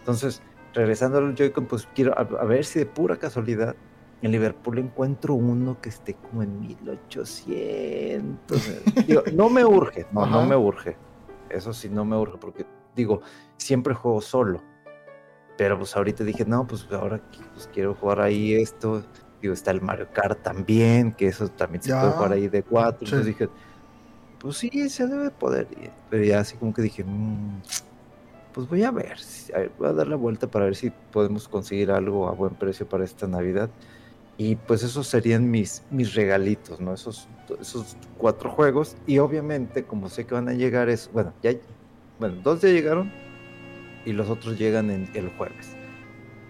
[0.01, 0.43] Entonces,
[0.75, 3.77] regresando al Joy-Con, pues quiero a, ver si de pura casualidad
[4.23, 9.07] en Liverpool encuentro uno que esté como en 1800.
[9.07, 10.97] digo, no me urge, no, no me urge.
[11.49, 12.67] Eso sí, no me urge, porque
[12.97, 13.21] digo,
[13.57, 14.65] siempre juego solo.
[15.57, 17.21] Pero pues ahorita dije, no, pues ahora
[17.55, 19.03] pues, quiero jugar ahí esto.
[19.41, 23.05] Digo, está el Mario Kart también, que eso también se puede jugar ahí de cuatro.
[23.05, 23.49] Entonces dije,
[24.39, 25.67] pues sí, se debe poder.
[26.11, 27.61] Pero ya así como que dije, mm,
[28.53, 29.19] pues voy a ver,
[29.79, 33.05] voy a dar la vuelta para ver si podemos conseguir algo a buen precio para
[33.05, 33.71] esta Navidad.
[34.39, 36.93] Y pues esos serían mis, mis regalitos, ¿no?
[36.93, 37.27] Esos,
[37.59, 38.97] esos cuatro juegos.
[39.07, 41.53] Y obviamente, como sé que van a llegar, es, bueno, ya,
[42.19, 43.11] bueno, dos ya llegaron,
[44.07, 45.77] y los otros llegan en el jueves.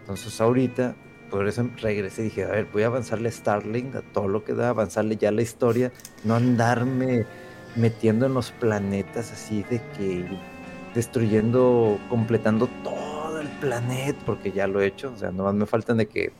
[0.01, 0.95] Entonces ahorita,
[1.31, 4.45] por eso regresé y dije, a ver, voy a avanzarle a Starling, a todo lo
[4.45, 5.91] que da, avanzarle ya la historia,
[6.23, 7.25] no andarme
[7.75, 10.25] metiendo en los planetas así de que
[10.95, 15.97] destruyendo, completando todo el planeta, porque ya lo he hecho, o sea, nomás me faltan
[15.97, 16.33] de que,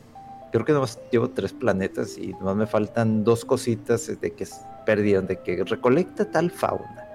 [0.51, 4.47] creo que nomás llevo tres planetas y nomás me faltan dos cositas de que
[4.85, 7.06] perdieron, de que recolecta tal fauna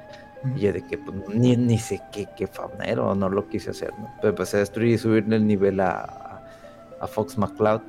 [0.56, 4.12] y de que pues, ni, ni, sé qué, qué fauna no lo quise hacer, ¿no?
[4.16, 6.42] Pero empecé a destruir y subirle el nivel a,
[7.00, 7.80] a, Fox McCloud.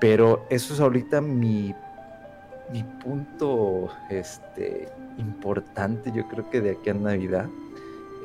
[0.00, 1.74] Pero eso es ahorita mi,
[2.72, 7.48] mi punto este, importante, yo creo que de aquí a Navidad.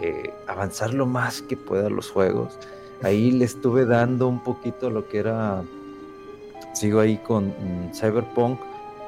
[0.01, 2.57] Eh, avanzar lo más que pueda los juegos.
[3.03, 5.63] Ahí le estuve dando un poquito lo que era.
[6.73, 8.59] Sigo ahí con mm, Cyberpunk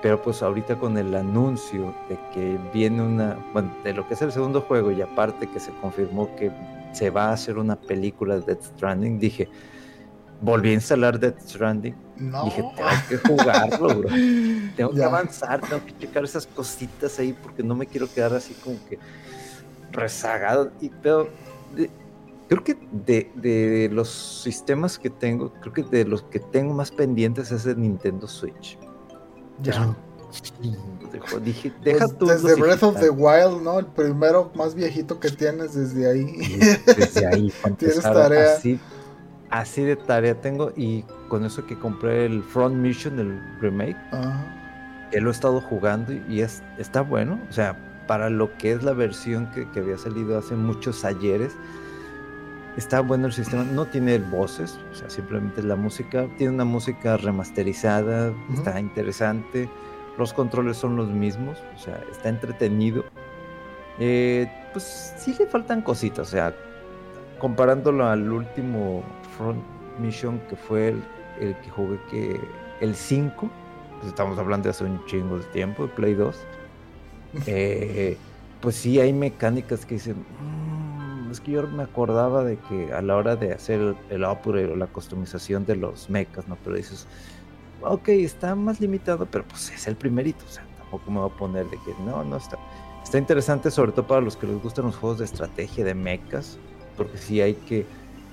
[0.03, 4.21] pero pues ahorita con el anuncio de que viene una, bueno, de lo que es
[4.21, 6.51] el segundo juego y aparte que se confirmó que
[6.91, 9.47] se va a hacer una película de Death Stranding, dije,
[10.41, 11.95] volví a instalar Death Stranding.
[12.17, 14.09] Dije, tengo que jugarlo, bro.
[14.75, 18.53] Tengo que avanzar, tengo que checar esas cositas ahí porque no me quiero quedar así
[18.55, 18.99] como que
[19.91, 20.71] rezagado.
[20.81, 21.29] Y, pero
[22.49, 24.09] creo que de, de, los
[24.43, 28.77] sistemas que tengo, creo que de los que tengo más pendientes es el Nintendo Switch.
[29.61, 29.95] Ya.
[31.43, 33.79] dije, deja pues Desde Breath of the Wild, ¿no?
[33.79, 36.25] El primero más viejito que tienes desde ahí.
[36.85, 37.53] Desde ahí.
[37.77, 38.57] Tienes tarea.
[39.49, 40.71] Así, de tarea tengo.
[40.75, 43.97] Y con eso que compré el Front Mission, el remake.
[45.11, 47.39] lo he estado jugando y es, está bueno.
[47.49, 51.53] O sea, para lo que es la versión que, había salido hace muchos ayeres,
[52.77, 53.63] está bueno el sistema.
[53.63, 56.27] No tiene voces, o sea, simplemente la música.
[56.37, 59.69] Tiene una música remasterizada, está interesante.
[60.17, 63.03] Los controles son los mismos, o sea, está entretenido.
[63.99, 66.55] Eh, pues sí le faltan cositas, o sea,
[67.39, 69.03] comparándolo al último
[69.37, 69.61] Front
[69.99, 71.03] Mission que fue el,
[71.39, 72.39] el que jugué que
[72.81, 73.49] el 5
[74.03, 76.35] pues, estamos hablando de hace un chingo de tiempo, de Play 2,
[77.47, 78.17] eh,
[78.59, 80.72] pues sí hay mecánicas que dicen, mm,
[81.33, 84.75] es que yo me acordaba de que a la hora de hacer el, upgrade o
[84.75, 86.57] la customización de los mechas, ¿no?
[86.63, 87.07] Pero dices,
[87.81, 91.37] ok, está más limitado, pero pues es el primerito, o sea, tampoco me voy a
[91.37, 92.57] poner de que no, no está.
[93.03, 96.57] Está interesante sobre todo para los que les gustan los juegos de estrategia de mechas,
[96.95, 97.85] porque sí hay que,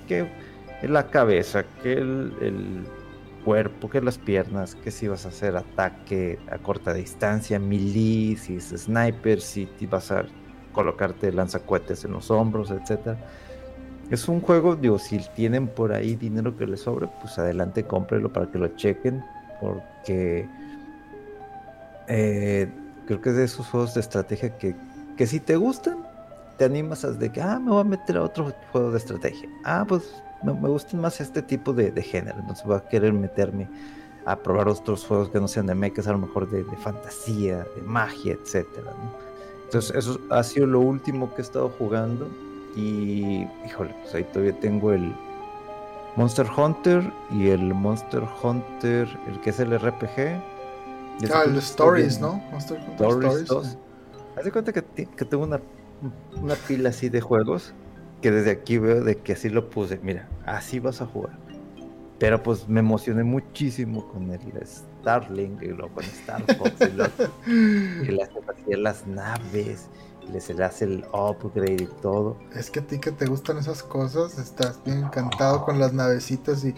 [0.07, 0.27] que
[0.83, 2.85] la cabeza, que el
[3.43, 8.55] cuerpo, que las piernas, que si vas a hacer ataque a corta distancia, melee, si
[8.55, 10.25] es sniper, si vas a
[10.71, 13.17] colocarte lanzacuetes en los hombros, etcétera.
[14.09, 18.31] Es un juego, digo, si tienen por ahí dinero que les sobre, pues adelante cómprelo
[18.31, 19.23] para que lo chequen,
[19.61, 20.47] porque
[22.07, 22.69] eh,
[23.05, 24.75] creo que es de esos juegos de estrategia que,
[25.15, 26.05] que si te gustan,
[26.57, 29.49] te animas a de que, ah, me voy a meter a otro juego de estrategia.
[29.63, 33.67] Ah, pues me, gustan más este tipo de, género, entonces voy a querer meterme
[34.25, 37.81] a probar otros juegos que no sean de mechas, a lo mejor de, fantasía, de
[37.83, 38.91] magia, etcétera.
[39.71, 42.27] Entonces, eso ha sido lo último que he estado jugando.
[42.75, 45.15] Y, híjole, pues ahí todavía tengo el
[46.17, 50.41] Monster Hunter y el Monster Hunter, el que es el RPG.
[51.33, 52.43] Ah, el Stories, ¿no?
[52.51, 53.47] Monster Hunter Stories.
[53.47, 53.77] 2.
[54.35, 55.61] Haz de cuenta que, que tengo una,
[56.41, 57.73] una pila así de juegos
[58.21, 60.01] que desde aquí veo de que así lo puse.
[60.03, 61.37] Mira, así vas a jugar.
[62.19, 64.39] Pero pues me emocioné muchísimo con el
[65.01, 67.13] Starlink y luego con Star Fox y, luego,
[67.47, 69.87] y le hace las naves
[70.33, 72.37] y se le hace el upgrade y todo.
[72.55, 76.63] Es que a ti que te gustan esas cosas, estás bien encantado con las navecitas
[76.63, 76.75] y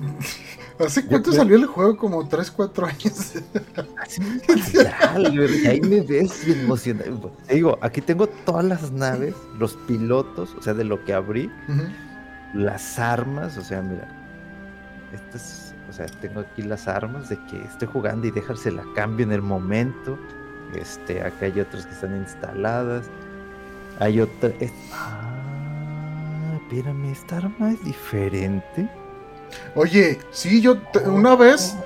[0.78, 1.96] ¿Hace cuánto salió el juego?
[1.96, 3.32] Como 3, 4 años.
[5.62, 7.32] y ahí me ves emocionado.
[7.46, 11.50] Te digo, aquí tengo todas las naves, los pilotos, o sea, de lo que abrí,
[12.52, 14.08] las armas, o sea, mira,
[15.12, 19.24] estas, o sea, tengo aquí las armas de que estoy jugando y dejarse la cambio
[19.24, 20.18] en el momento.
[20.74, 23.06] Este, acá hay otras que están instaladas.
[24.00, 24.50] Hay otra.
[24.92, 28.88] ah, espérame, esta arma es diferente.
[29.74, 31.76] Oye, sí, yo una vez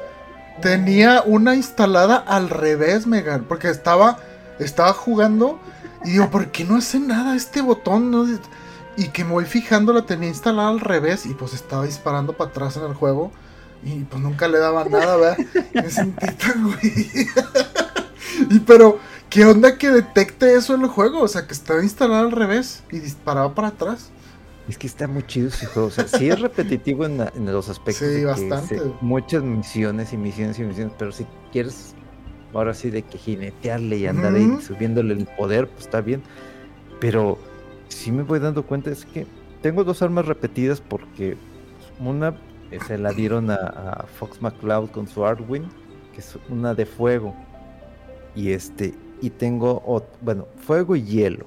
[0.62, 4.18] tenía una instalada al revés, Megan, porque estaba,
[4.58, 5.60] estaba jugando
[6.04, 8.40] y digo, ¿por qué no hace nada este botón?
[8.96, 12.50] Y que me voy fijando, la tenía instalada al revés y pues estaba disparando para
[12.50, 13.30] atrás en el juego
[13.82, 15.38] y pues nunca le daba nada, ¿verdad?
[15.74, 17.06] me sentí tan güey.
[18.50, 18.98] y pero,
[19.30, 21.22] ¿qué onda que detecte eso en el juego?
[21.22, 24.10] O sea, que estaba instalada al revés y disparaba para atrás.
[24.68, 25.88] Es que está muy chido ese juego.
[25.88, 28.08] O sea, sí es repetitivo en, los aspectos.
[28.08, 28.80] Sí, bastante.
[29.00, 31.94] muchas misiones y misiones y misiones, pero si quieres
[32.52, 36.22] ahora sí de que jinetearle y andar ahí subiéndole el poder, pues está bien.
[37.00, 37.38] Pero
[37.88, 39.26] sí me voy dando cuenta es que
[39.62, 41.36] tengo dos armas repetidas porque
[41.98, 42.34] una
[42.78, 45.64] se la dieron a, Fox McCloud con su Artwin,
[46.12, 47.35] que es una de fuego.
[48.35, 51.46] Y este, y tengo, bueno, fuego y hielo.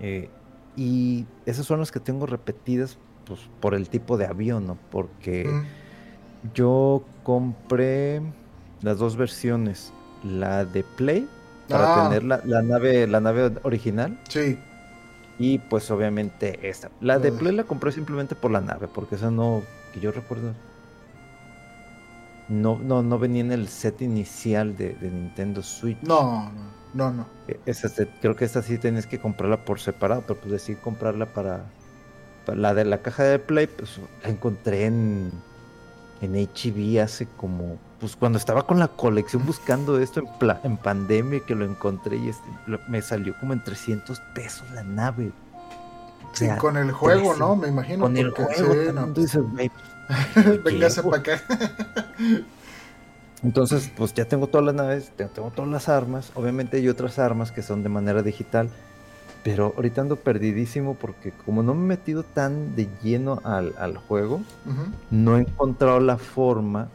[0.00, 0.28] Eh,
[0.76, 4.76] y esas son las que tengo repetidas pues, por el tipo de avión, ¿no?
[4.90, 5.48] Porque
[6.52, 8.20] yo compré
[8.82, 9.92] las dos versiones.
[10.22, 11.28] La de Play,
[11.68, 12.08] para ah.
[12.08, 14.18] tener la, nave, la nave original.
[14.28, 14.58] Sí.
[15.38, 16.90] Y pues obviamente esta.
[17.00, 19.62] La de Play la compré simplemente por la nave, porque esa no,
[19.94, 20.52] que yo recuerdo,
[22.48, 26.02] no, no, no venía en el set inicial de, de Nintendo Switch.
[26.02, 26.74] No, no.
[26.94, 27.26] No, no.
[27.48, 31.26] E, esa, creo que esta sí tienes que comprarla por separado, pero pues decir comprarla
[31.26, 31.64] para,
[32.46, 35.32] la de la caja de Play, pues la encontré en,
[36.20, 40.28] en HB hace como, pues cuando estaba con la colección buscando esto en,
[40.62, 42.46] en pandemia que lo encontré y este,
[42.88, 45.32] me salió como en 300 pesos la nave.
[46.32, 47.56] sí, con el juego, ¿no?
[47.56, 48.04] Me imagino.
[48.04, 48.52] Con el juego.
[49.16, 49.70] Sí,
[50.64, 51.42] Véngase para acá.
[53.44, 56.32] Entonces, pues ya tengo todas las naves, tengo todas las armas.
[56.34, 58.70] Obviamente hay otras armas que son de manera digital.
[59.42, 64.40] Pero ahorita ando perdidísimo porque como no me he metido tan de lleno al, juego,
[65.10, 66.88] no he encontrado la forma,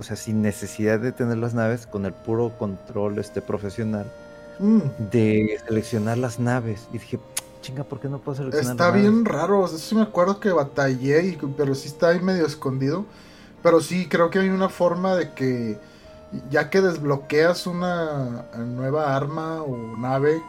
[0.00, 4.10] o sea, sin necesidad de tener las naves, con el puro control este profesional,
[4.58, 4.80] mm.
[5.12, 6.88] de seleccionar las naves.
[6.90, 7.20] Y dije,
[7.64, 10.50] chinga, ¿por qué no puedo seleccionar Está bien raro, o sea, sí me acuerdo que
[10.50, 13.06] batallé, pero sí está ahí medio escondido.
[13.62, 15.78] Pero sí, creo que hay una forma de que
[16.50, 20.42] ya que desbloqueas una nueva arma o nave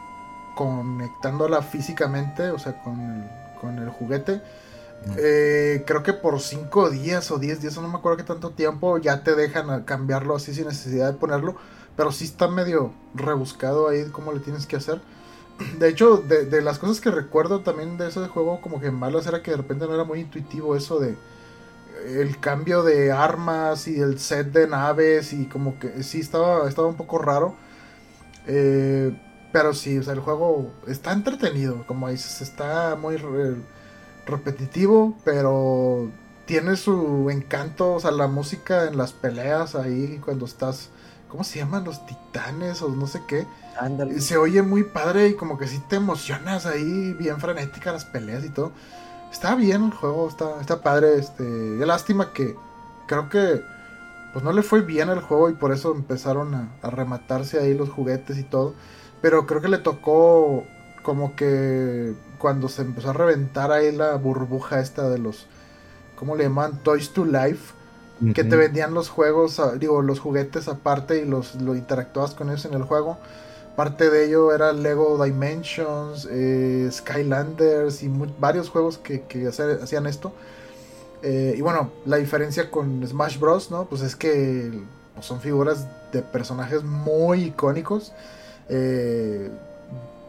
[0.54, 4.42] conectándola físicamente, o sea, con el, con el juguete,
[5.16, 8.98] eh, creo que por 5 días o 10 días, no me acuerdo qué tanto tiempo,
[8.98, 11.56] ya te dejan cambiarlo así sin necesidad de ponerlo.
[11.96, 15.00] Pero sí está medio rebuscado ahí cómo le tienes que hacer.
[15.78, 19.42] De hecho, de, las cosas que recuerdo también de ese juego, como que malas, era
[19.42, 21.16] que de repente no era muy intuitivo eso de
[22.06, 26.88] el cambio de armas y el set de naves y como que sí estaba, estaba
[26.88, 27.56] un poco raro.
[28.46, 29.18] Eh,
[29.52, 33.16] pero sí, o sea, el juego está entretenido, como dices, está muy
[34.26, 36.10] repetitivo, pero
[36.44, 40.90] tiene su encanto, o sea, la música en las peleas ahí cuando estás,
[41.28, 41.84] ¿cómo se llaman?
[41.84, 43.46] Los titanes o no sé qué.
[44.18, 48.44] Se oye muy padre y como que sí te emocionas ahí, bien frenética las peleas
[48.44, 48.72] y todo.
[49.30, 51.44] Está bien el juego, está, está padre, este,
[51.84, 52.56] lástima que
[53.06, 53.60] creo que
[54.32, 57.74] pues no le fue bien el juego y por eso empezaron a, a rematarse ahí
[57.74, 58.74] los juguetes y todo.
[59.20, 60.64] Pero creo que le tocó
[61.02, 65.46] como que cuando se empezó a reventar ahí la burbuja esta de los,
[66.16, 66.82] ¿cómo le llaman?
[66.82, 67.75] Toys to Life.
[68.34, 72.64] Que te vendían los juegos, digo, los juguetes aparte y los lo interactuabas con ellos
[72.64, 73.18] en el juego.
[73.76, 80.32] Parte de ello era Lego Dimensions, eh, Skylanders y varios juegos que, hacían esto.
[81.22, 83.84] Eh, y bueno, la diferencia con Smash Bros, ¿no?
[83.84, 84.72] Pues es que
[85.14, 88.12] pues son figuras de personajes muy icónicos.
[88.70, 89.50] Eh,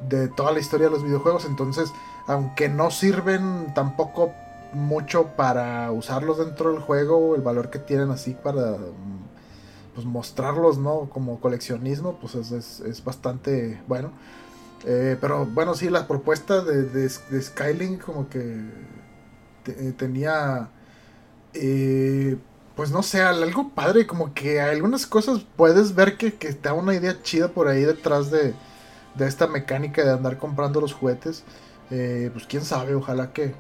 [0.10, 1.46] de toda la historia de los videojuegos.
[1.46, 1.92] Entonces,
[2.28, 4.34] aunque no sirven tampoco
[4.74, 8.78] mucho para usarlos dentro del juego, el valor que tienen así para
[9.98, 11.10] pues, mostrarlos, ¿no?
[11.10, 14.12] Como coleccionismo, pues es, bastante bueno.
[14.86, 18.62] Eh, pero bueno, sí, la propuesta de, de, Skylink como que
[19.66, 20.70] eh, tenía...
[21.56, 22.38] Eh,
[22.76, 26.74] pues no sé, algo padre, como que algunas cosas puedes ver que, que te da
[26.74, 28.54] una idea chida por ahí detrás de,
[29.16, 31.44] de esta mecánica de andar comprando los juguetes.
[31.90, 33.56] Pues quién sabe, ojalá que,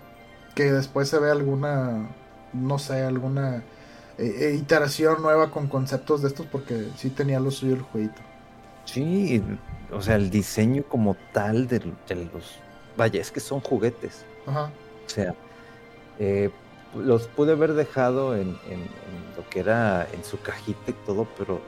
[0.58, 2.10] que después se vea alguna,
[2.52, 3.58] no sé, alguna
[4.18, 8.20] eh, eh, iteración nueva con conceptos de estos, porque sí tenía lo suyo el jueguito.
[8.84, 9.44] Sí,
[9.92, 11.82] o sea, el diseño como tal de,
[12.34, 12.58] los...
[12.98, 14.26] Vaya, es que son juguetes.
[14.48, 14.72] Ajá.
[15.06, 15.36] O sea,
[16.96, 18.82] los pude haber dejado en, en,
[19.38, 21.62] lo que era en su cajita y todo, pero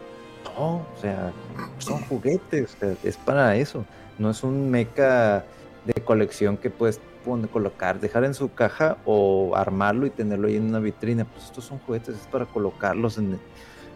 [0.46, 1.32] no, o sea,
[1.78, 3.86] son juguetes, es para eso.
[4.18, 5.46] No es un mecha
[5.86, 10.58] de colección que puedes poner, colocar, dejar en su caja o armarlo y tenerlo ahí
[10.58, 11.26] en una vitrina.
[11.26, 13.40] Pues estos son juguetes, es para colocarlos en.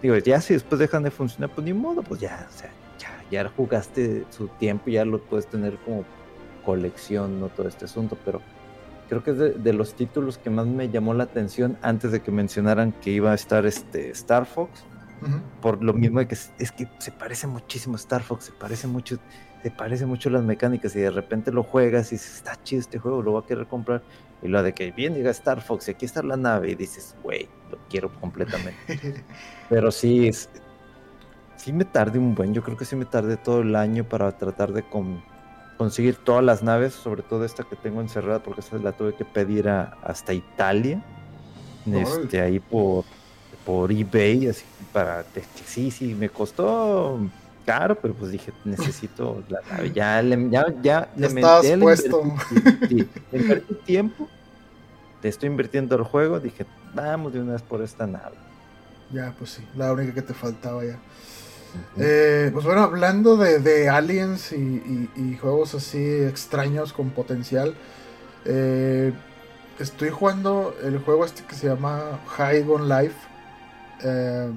[0.02, 2.70] Digo, ya si después dejan de funcionar, pues ni modo, pues ya, o sea,
[3.00, 6.04] ya, ya jugaste su tiempo, ya lo puedes tener como
[6.66, 8.42] colección, no todo este asunto, pero
[9.08, 12.32] creo que es de, los títulos que más me llamó la atención antes de que
[12.32, 14.84] mencionaran que iba a estar este Star Fox
[15.62, 18.88] por lo mismo de que es, que se parece muchísimo a Star Fox, se parece
[18.88, 19.18] mucho,
[19.64, 23.00] se parece mucho las mecánicas y de repente lo juegas y dices, está chido este
[23.00, 24.04] juego, lo voy a querer comprar.
[24.42, 27.16] Y lo de que bien llega Star Fox y aquí está la nave y dices,
[27.24, 29.24] güey, lo quiero completamente.
[29.70, 30.50] Pero sí, es,
[31.56, 34.38] sí me tardé un buen, yo creo que sí me tardé todo el año para
[34.38, 34.84] tratar de
[35.78, 39.24] conseguir todas las naves, sobre todo esta que tengo encerrada, porque esa la tuve que
[39.24, 41.02] pedir hasta Italia.
[41.86, 43.06] Este, ahí por
[43.66, 45.26] por eBay, así para,
[45.66, 47.20] sí, sí, me costó
[47.66, 52.24] caro, pero pues dije, necesito la nave, ya le, ya, ya, le Estás puesto.
[52.90, 54.28] le invertí tiempo,
[55.22, 58.36] te estoy invirtiendo el juego, dije, vamos de una vez por esta nave.
[59.12, 61.00] Ya, pues sí, la única que te faltaba ya.
[61.98, 67.76] Eh, pues bueno, hablando de, aliens y, juegos así extraños con potencial,
[68.46, 69.12] eh,
[69.80, 73.16] estoy jugando el juego este que se llama High on Life
[74.04, 74.52] eh,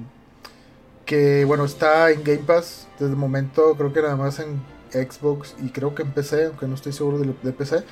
[1.07, 5.55] que bueno, está en Game Pass desde el momento, creo que nada más en Xbox
[5.63, 7.83] y creo que en PC, aunque no estoy seguro de, PC.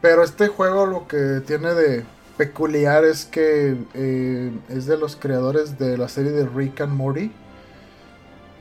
[0.00, 2.04] Pero este juego lo que tiene de
[2.38, 7.30] peculiar es que eh, es de los creadores de la serie de Rick and Morty.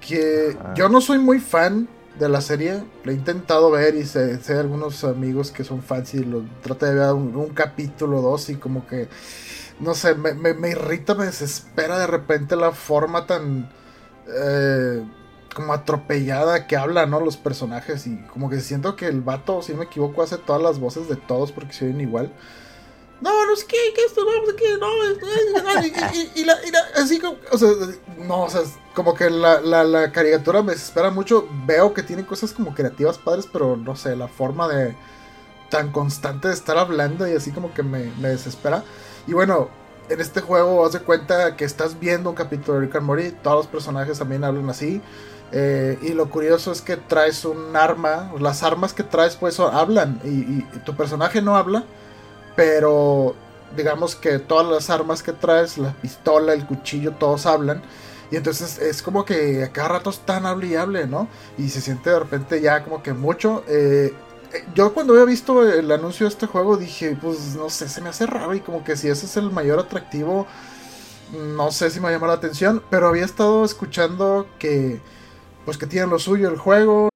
[0.05, 1.87] Que yo no soy muy fan
[2.19, 6.13] de la serie, lo he intentado ver y sé, sé algunos amigos que son fans
[6.15, 9.07] y lo trata de ver un, un capítulo dos y como que
[9.79, 13.71] no sé, me, me, irrita, me desespera de repente la forma tan
[14.27, 15.03] eh,
[15.55, 17.19] como atropellada que hablan, ¿no?
[17.19, 20.61] Los personajes y como que siento que el vato, si no me equivoco, hace todas
[20.61, 22.31] las voces de todos porque se oyen igual.
[23.21, 24.87] No, no es que, que esto, no, que no,
[25.83, 26.55] y, y, la,
[26.95, 27.67] así como, o sea,
[28.17, 28.61] no, o sea,
[28.93, 31.47] como que la, la, la, caricatura me desespera mucho.
[31.65, 34.95] Veo que tiene cosas como creativas padres, pero no sé, la forma de
[35.69, 38.83] tan constante de estar hablando y así como que me, me desespera.
[39.29, 39.69] Y bueno,
[40.09, 43.29] en este juego, haz de cuenta que estás viendo un capítulo de Rick and Morty,
[43.43, 45.03] todos los personajes también hablan así.
[45.51, 50.19] Eh, y lo curioso es que traes un arma, las armas que traes pues hablan
[50.23, 51.83] y, tu personaje no habla,
[52.55, 53.35] pero
[53.77, 57.83] digamos que todas las armas que traes, la pistola, el cuchillo, todos hablan.
[58.31, 61.27] Y entonces es como que a cada rato están hable y hable, ¿no?
[61.55, 63.63] Y se siente de repente ya como que mucho.
[63.67, 64.11] Eh,
[64.73, 68.09] yo cuando había visto el anuncio de este juego dije, pues no sé, se me
[68.09, 70.47] hace raro y como que si ese es el mayor atractivo,
[71.33, 74.99] no sé si me llama la atención, pero había estado escuchando que
[75.65, 77.09] pues que tienen lo suyo el juego.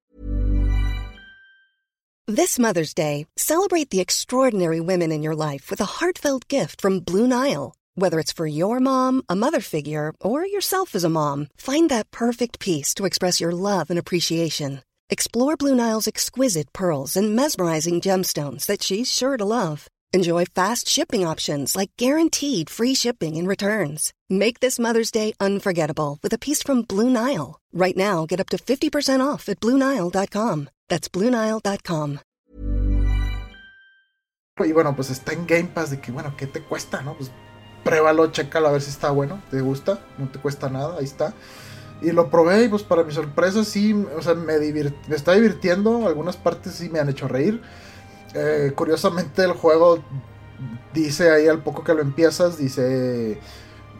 [2.26, 7.00] This Mother's Day, celebrate the extraordinary women in your life with a heartfelt gift from
[7.00, 7.74] Blue Nile.
[7.96, 12.10] Whether it's for your mom, a mother figure, or yourself as a mom, find that
[12.10, 14.80] perfect piece to express your love and appreciation.
[15.10, 19.88] Explore Blue Nile's exquisite pearls and mesmerizing gemstones that she's sure to love.
[20.14, 24.12] Enjoy fast shipping options like guaranteed free shipping and returns.
[24.30, 27.60] Make this Mother's Day unforgettable with a piece from Blue Nile.
[27.72, 30.68] Right now, get up to 50% off at BlueNile.com.
[30.88, 32.20] That's BlueNile.com.
[34.60, 37.16] Y bueno, pues está en Game Pass de que, bueno, ¿qué te cuesta, no?
[37.16, 37.30] Pues
[37.82, 41.34] pruébalo, chécalo a ver si está bueno, te gusta, no te cuesta nada, ahí está.
[42.04, 44.54] Y lo probé y pues para mi sorpresa sí, o sea, me,
[45.10, 47.62] está divirtiendo, algunas partes sí me han hecho reír.
[48.34, 50.00] Eh, curiosamente el juego
[50.92, 53.38] dice ahí al poco que lo empiezas, dice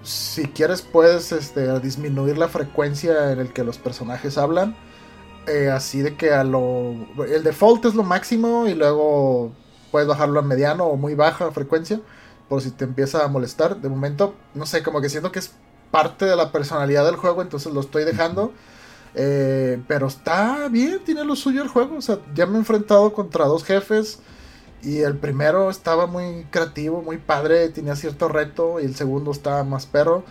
[0.05, 4.77] si quieres puedes este, disminuir la frecuencia en el que los personajes hablan.
[5.47, 6.95] Eh, así de que a lo...
[7.27, 9.53] El default es lo máximo y luego
[9.91, 12.01] puedes bajarlo a mediano o muy baja frecuencia.
[12.49, 13.81] Por si te empieza a molestar.
[13.81, 15.53] De momento, no sé, como que siento que es
[15.95, 18.53] parte de la personalidad del juego, entonces lo estoy dejando.
[19.14, 21.99] Eh, pero está bien, tiene lo suyo el juego.
[21.99, 24.18] O sea, ya me he enfrentado contra dos jefes.
[24.82, 28.80] Y el primero estaba muy creativo, muy padre, tenía cierto reto.
[28.80, 30.24] Y el segundo estaba más perro.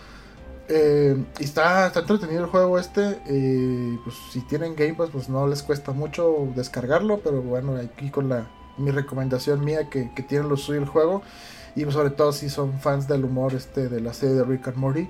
[0.68, 3.18] Eh, y está, está, entretenido el juego este.
[3.26, 7.20] Eh, pues si tienen Game Pass, pues no les cuesta mucho descargarlo.
[7.24, 11.22] Pero bueno, aquí con la mi recomendación mía que, que tiene lo suyo el juego.
[11.74, 14.68] Y pues sobre todo si son fans del humor este de la serie de Rick
[14.68, 15.08] and Morty.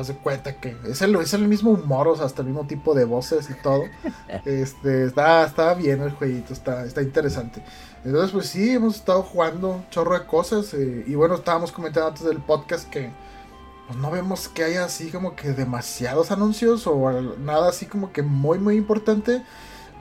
[0.00, 2.66] Haz de cuenta que es el, es el mismo humor, o sea, hasta el mismo
[2.66, 3.84] tipo de voces y todo.
[4.46, 7.62] este, está, está bien el jueguito, está, está interesante.
[8.04, 10.72] Entonces, pues sí, hemos estado jugando chorro de cosas.
[10.72, 13.10] Eh, y bueno, estábamos comentando antes del podcast que
[13.86, 18.22] pues, no vemos que haya así como que demasiados anuncios o nada así como que
[18.22, 19.44] muy, muy importante.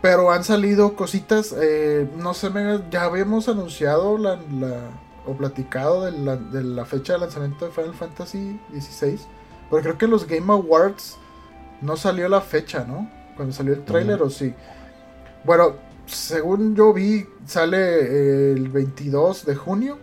[0.02, 1.54] Pero han salido cositas.
[1.60, 2.50] Eh, no sé,
[2.90, 4.40] ya habíamos anunciado la,
[5.26, 9.20] o platicado de la, de la fecha de lanzamiento de Final Fantasy XVI.
[9.70, 11.18] Porque creo que los Game Awards
[11.82, 13.10] no salió la fecha, ¿no?
[13.36, 14.54] Cuando salió el tráiler, o sí.
[15.44, 19.98] Bueno, según yo vi, sale el 22 de junio.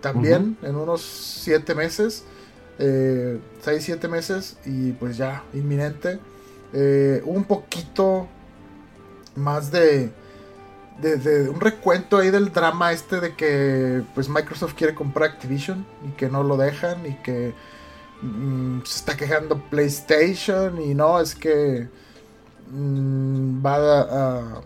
[0.00, 2.24] También, en unos 7 meses.
[2.76, 3.40] 6, eh,
[3.80, 4.58] 7 meses.
[4.66, 6.18] Y pues ya, inminente.
[6.72, 8.28] Eh, un poquito
[9.36, 10.10] más de,
[11.00, 15.86] de, de, un recuento ahí del drama este de que pues Microsoft quiere comprar Activision
[16.06, 17.54] y que no lo dejan y que
[18.22, 21.88] Mm, se está quejando PlayStation y no, es que
[22.70, 24.60] mm, va a,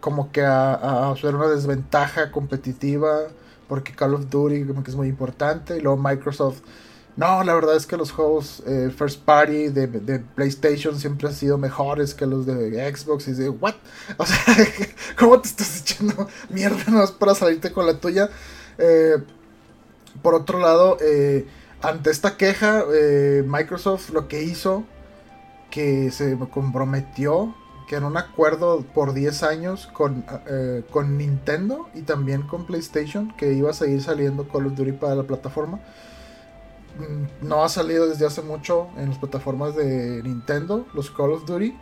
[0.00, 3.28] como que a, hacer una desventaja competitiva
[3.68, 6.62] porque Call of Duty como que es muy importante y luego Microsoft
[7.18, 11.58] no, la verdad es que los juegos eh, first party de, PlayStation siempre han sido
[11.58, 13.26] mejores que los de Xbox.
[13.26, 13.74] Y de, ¿what?
[14.18, 14.38] O sea,
[15.18, 18.30] ¿cómo te estás echando mierda más para salirte con la tuya?
[18.78, 19.16] Eh,
[20.22, 21.44] por otro lado, eh,
[21.82, 24.84] ante esta queja, eh, Microsoft lo que hizo,
[25.70, 27.54] que se comprometió,
[27.88, 33.34] que en un acuerdo por 10 años con, eh, con Nintendo y también con PlayStation,
[33.36, 35.78] que iba a seguir saliendo Call of Duty para la plataforma.
[36.98, 41.46] Mm, no ha salido desde hace mucho en las plataformas de Nintendo, los Call of
[41.46, 41.76] Duty.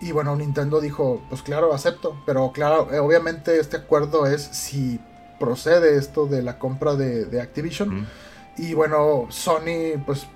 [0.00, 2.16] Y bueno, Nintendo dijo, pues claro, acepto.
[2.26, 5.00] Pero claro, eh, obviamente este acuerdo es si
[5.40, 8.06] procede esto de la compra de, Activision.
[8.58, 10.26] Y bueno, Sony, pues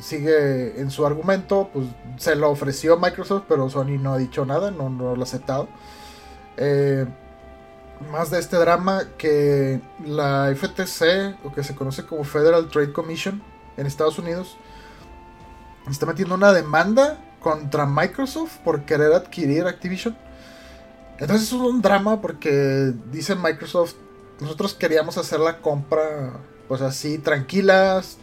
[0.00, 4.70] sigue en su argumento, pues se lo ofreció Microsoft, pero Sony no ha dicho nada,
[4.70, 5.68] no, lo ha aceptado.
[6.56, 7.06] Eh,
[8.10, 13.42] más de este drama que la FTC, o que se conoce como Federal Trade Commission
[13.76, 14.56] en Estados Unidos,
[15.88, 20.16] está metiendo una demanda contra Microsoft por querer adquirir Activision.
[21.18, 23.94] Entonces es un drama porque dice Microsoft,
[24.40, 26.40] nosotros queríamos hacer la compra
[26.70, 28.22] pues así tranquilas,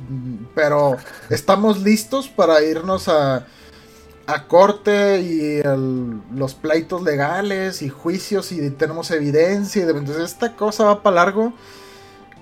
[0.56, 3.46] pero estamos listos para irnos a,
[4.28, 5.62] a corte y
[6.36, 11.54] los pleitos legales y juicios y tenemos evidencia y entonces esta cosa va para largo.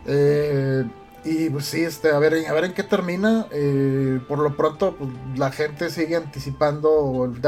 [0.06, 0.86] Eh,
[1.24, 3.48] Y pues sí, este, a ver, a ver en qué termina.
[3.52, 7.42] Eh, por lo pronto, pues, la gente sigue anticipando el,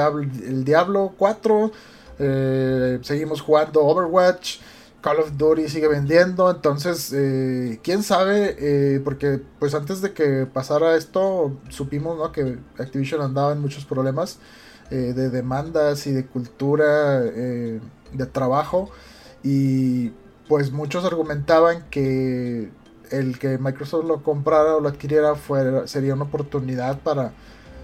[0.43, 1.71] el Diablo 4.
[2.19, 4.59] Eh, seguimos jugando Overwatch.
[5.07, 6.49] Call of Duty sigue vendiendo.
[6.51, 9.01] Entonces, eh, quién sabe.
[9.03, 12.31] porque pues antes de que pasara esto, supimos ¿no?
[12.31, 14.39] que Activision andaba en muchos problemas
[14.89, 18.89] de demandas y de cultura, de trabajo.
[19.43, 20.09] Y
[20.47, 22.71] pues muchos argumentaban que
[23.11, 27.33] el que Microsoft lo comprara o lo adquiriera fuera, sería una oportunidad para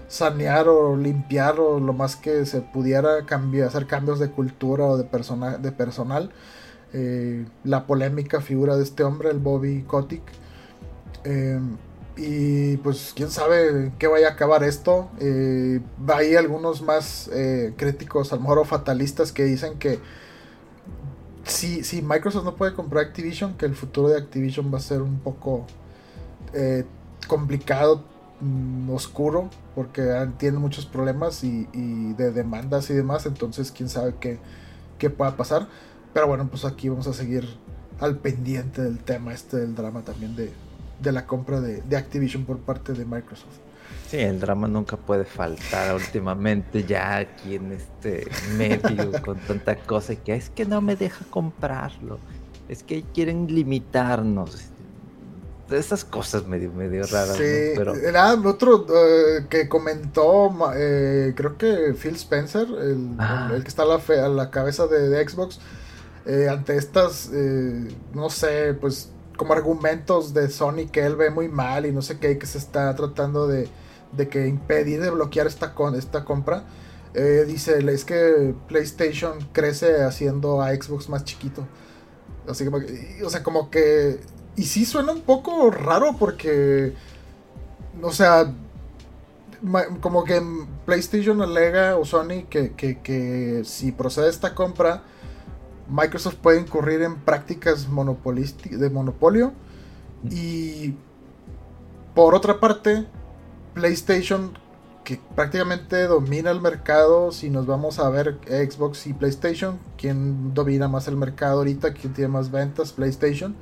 [0.08, 4.96] sanear o limpiar o lo más que se pudiera cambiar, hacer cambios de cultura o
[4.96, 6.30] de, persona, de personal.
[6.94, 10.22] Eh, la polémica figura de este hombre, el Bobby Kotick.
[11.24, 11.60] Eh,
[12.16, 15.10] y pues quién sabe qué vaya a acabar esto.
[15.18, 17.28] Eh, hay algunos más
[17.76, 19.98] críticos, a lo mejor fatalistas, que dicen que
[21.44, 25.02] si, si Microsoft no puede comprar Activision, que el futuro de Activision va a ser
[25.02, 25.66] un poco
[26.52, 26.84] eh,
[27.26, 28.04] complicado,
[28.40, 30.02] mm, oscuro, porque
[30.38, 31.66] tiene muchos problemas y,
[32.14, 34.38] de demandas y demás, entonces quién sabe qué,
[34.98, 35.68] qué pueda pasar.
[36.14, 37.46] Pero bueno, pues aquí vamos a seguir
[38.00, 40.50] al pendiente del tema este del drama también de,
[41.00, 43.58] de la compra de, de Activision por parte de Microsoft.
[44.08, 50.14] Sí, el drama nunca puede faltar últimamente ya aquí en este medio con tanta cosa
[50.14, 52.18] que es que no me deja comprarlo,
[52.68, 54.70] es que quieren limitarnos.
[55.70, 57.36] Esas cosas medio, medio raras.
[57.36, 57.94] Sí, Pero...
[57.94, 63.50] era otro eh, que comentó, eh, creo que Phil Spencer, el, ah.
[63.50, 65.58] que está a la, fe, a la cabeza de, Xbox,
[66.26, 67.30] eh, ante estas,
[68.12, 72.18] no sé, pues como argumentos de Sony que él ve muy mal y no sé
[72.18, 73.68] qué, que se está tratando de
[74.16, 76.64] de que impedir de bloquear esta, con, esta compra.
[77.14, 81.66] Eh, dice, es que PlayStation crece haciendo a Xbox más chiquito.
[82.48, 84.20] Así que, o sea, como que...
[84.56, 86.92] Y sí suena un poco raro porque...
[88.02, 88.52] O sea,
[90.00, 90.42] como que
[90.84, 95.04] PlayStation alega o Sony que, que, que, si procede esta compra,
[95.88, 99.52] Microsoft puede incurrir en prácticas de monopolio.
[100.30, 100.94] Y
[102.14, 103.06] por otra parte,
[103.74, 104.56] PlayStation
[105.04, 107.30] que prácticamente domina el mercado.
[107.30, 111.92] Si nos vamos a ver Xbox y PlayStation, ¿quién domina más el mercado ahorita?
[111.92, 112.92] ¿Quién tiene más ventas?
[112.92, 113.54] PlayStation.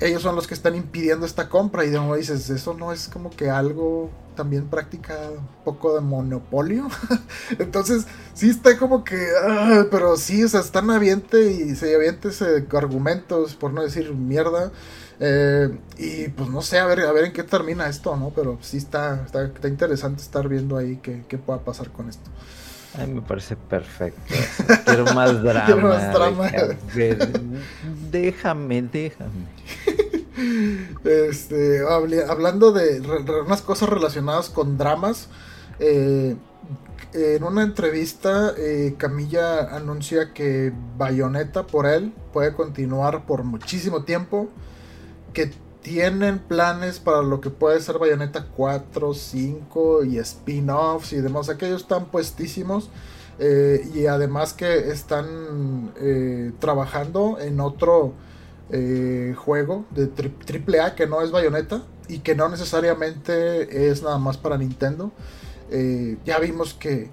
[0.00, 1.84] Ellos son los que están impidiendo esta compra.
[1.84, 6.00] Y de nuevo dices, eso no es como que algo también práctica un poco de
[6.00, 6.88] monopolio.
[7.58, 9.26] Entonces, sí está como que.
[9.44, 14.12] Ah, pero sí, o sea, están aviente y se aviente ese argumentos, por no decir
[14.14, 14.70] mierda.
[15.20, 18.30] Eh, y pues no sé, a ver, a ver en qué termina esto, ¿no?
[18.34, 22.30] Pero sí está, está, interesante estar viendo ahí qué, qué, pueda pasar con esto.
[22.98, 24.34] A mí me parece perfecto.
[24.84, 25.66] Quiero más drama.
[25.66, 26.50] Quiero más drama.
[28.10, 29.46] Déjame, déjame.
[31.04, 31.80] Este,
[32.28, 33.00] hablando de
[33.44, 35.28] unas cosas relacionadas con dramas,
[35.78, 36.36] eh,
[37.12, 44.48] en una entrevista eh, Camilla anuncia que Bayonetta por él puede continuar por muchísimo tiempo
[45.32, 45.50] que
[45.88, 51.48] tienen planes para lo que puede ser Bayonetta 4, 5 y spin-offs y demás.
[51.48, 52.90] Aquellos están puestísimos.
[53.38, 58.12] Eh, y además que están eh, trabajando en otro
[58.70, 64.18] eh, juego de triple A que no es Bayonetta y que no necesariamente es nada
[64.18, 65.12] más para Nintendo.
[65.70, 67.10] Eh, ya vimos que,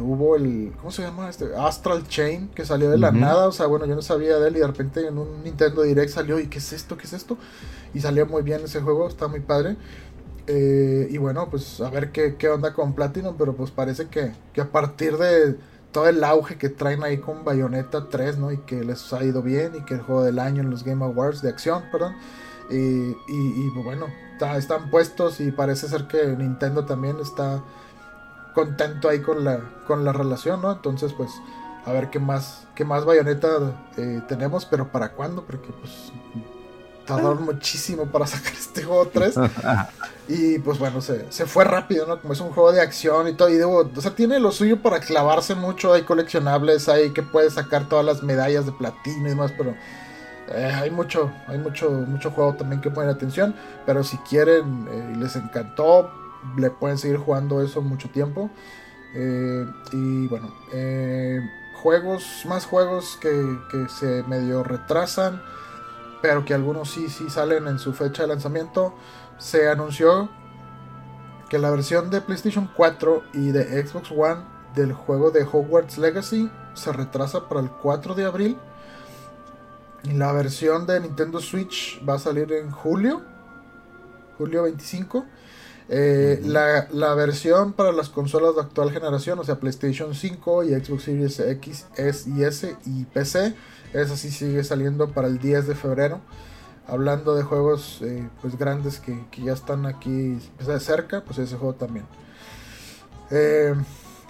[0.00, 0.72] hubo el.
[0.78, 1.30] ¿Cómo se llama?
[1.30, 3.48] Este Astral Chain que salió de la nada.
[3.48, 6.10] O sea, bueno, yo no sabía de él y de repente en un Nintendo Direct
[6.10, 6.38] salió.
[6.38, 6.96] ¿Y qué es esto?
[6.96, 7.38] ¿Qué es esto?
[7.94, 9.76] Y salió muy bien ese juego, está muy padre.
[10.46, 13.36] Eh, y bueno, pues a ver qué, onda con Platinum.
[13.38, 15.56] Pero pues parece que, a partir de
[15.90, 18.52] todo el auge que traen ahí con Bayonetta 3, ¿no?
[18.52, 21.02] Y que les ha ido bien y que el juego del año en los Game
[21.02, 22.14] Awards de acción, perdón.
[22.70, 24.06] Y, y, pues bueno,
[24.56, 27.62] están puestos y parece ser que Nintendo también está
[28.54, 30.72] contento ahí con la, con la relación, ¿no?
[30.72, 31.30] Entonces, pues,
[31.84, 33.48] a ver qué más, qué más bayoneta
[33.96, 36.12] eh, tenemos, pero para cuándo, porque pues
[37.04, 37.52] tardaron ah.
[37.52, 39.34] muchísimo para sacar este juego 3.
[40.28, 42.20] y pues bueno, se, se, fue rápido, ¿no?
[42.20, 43.50] Como es un juego de acción y todo.
[43.50, 45.92] Y debo, o sea, tiene lo suyo para clavarse mucho.
[45.92, 49.74] Hay coleccionables, hay que puedes sacar todas las medallas de platino y demás, pero
[50.48, 53.54] eh, hay mucho, hay mucho, mucho juego también que poner atención.
[53.84, 56.10] Pero si quieren eh, les encantó,
[56.56, 58.50] le pueden seguir jugando eso mucho tiempo.
[59.14, 61.40] Eh, y bueno, eh,
[61.74, 65.42] juegos, más juegos que, se medio retrasan,
[66.22, 68.94] pero que algunos sí, sí salen en su fecha de lanzamiento.
[69.38, 70.28] Se anunció
[71.48, 74.42] que la versión de PlayStation 4 y de Xbox One
[74.74, 78.58] del juego de Hogwarts Legacy se retrasa para el 4 de abril.
[80.02, 83.22] Y la versión de Nintendo Switch va a salir en julio
[84.36, 85.24] julio 25.
[85.88, 90.68] Eh, la, la, versión para las consolas de actual generación, o sea, PlayStation 5 y
[90.70, 93.54] Xbox Series X, S y S y PC,
[93.92, 96.20] esa sí sigue saliendo para el 10 de febrero.
[96.86, 101.56] Hablando de juegos eh, pues grandes que, que, ya están aquí pues, cerca, pues ese
[101.56, 102.06] juego también.
[103.30, 103.74] Eh,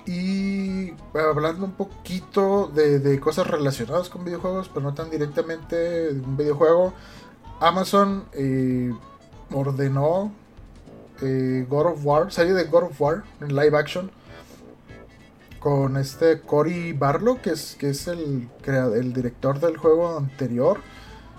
[0.07, 6.21] y hablando un poquito de, de, cosas relacionadas con videojuegos, pero no tan directamente de
[6.21, 6.93] un videojuego,
[7.61, 8.25] Amazon
[9.51, 10.33] ordenó
[11.23, 14.11] eh, God of War, serie de God of War en live action
[15.65, 20.81] con este Cory Barlow, que es, que es el, el director del juego anterior.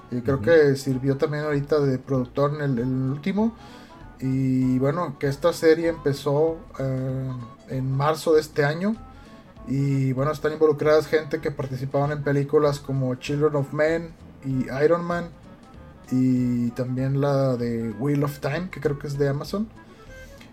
[0.09, 3.55] Y creo que sirvió también ahorita de productor en el, último.
[4.19, 7.31] Y bueno, que esta serie empezó eh,
[7.69, 8.95] en marzo de este año.
[9.67, 14.09] Y bueno, están involucradas gente que participaban en películas como Children of Men
[14.43, 15.29] y Iron Man
[16.11, 19.67] y también la de Wheel of Time, que creo que es de Amazon.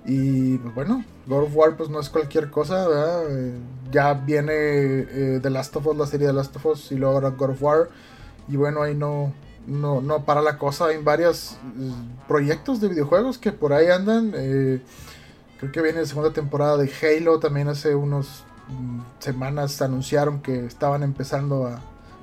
[0.04, 2.86] Y pues bueno, God of War pues no es cualquier cosa,
[3.28, 3.54] eh,
[3.92, 6.96] ya viene eh, The Last of Us, la serie de The Last of Us, y
[6.96, 7.88] luego ahora God of War.
[8.48, 9.32] Y bueno, ahí no,
[9.66, 11.92] no, no para la cosa, hay varios eh,
[12.26, 14.32] proyectos de videojuegos que por ahí andan.
[14.32, 20.66] creo que viene la segunda temporada de Halo, también hace unas mm, semanas anunciaron que
[20.66, 21.66] estaban empezando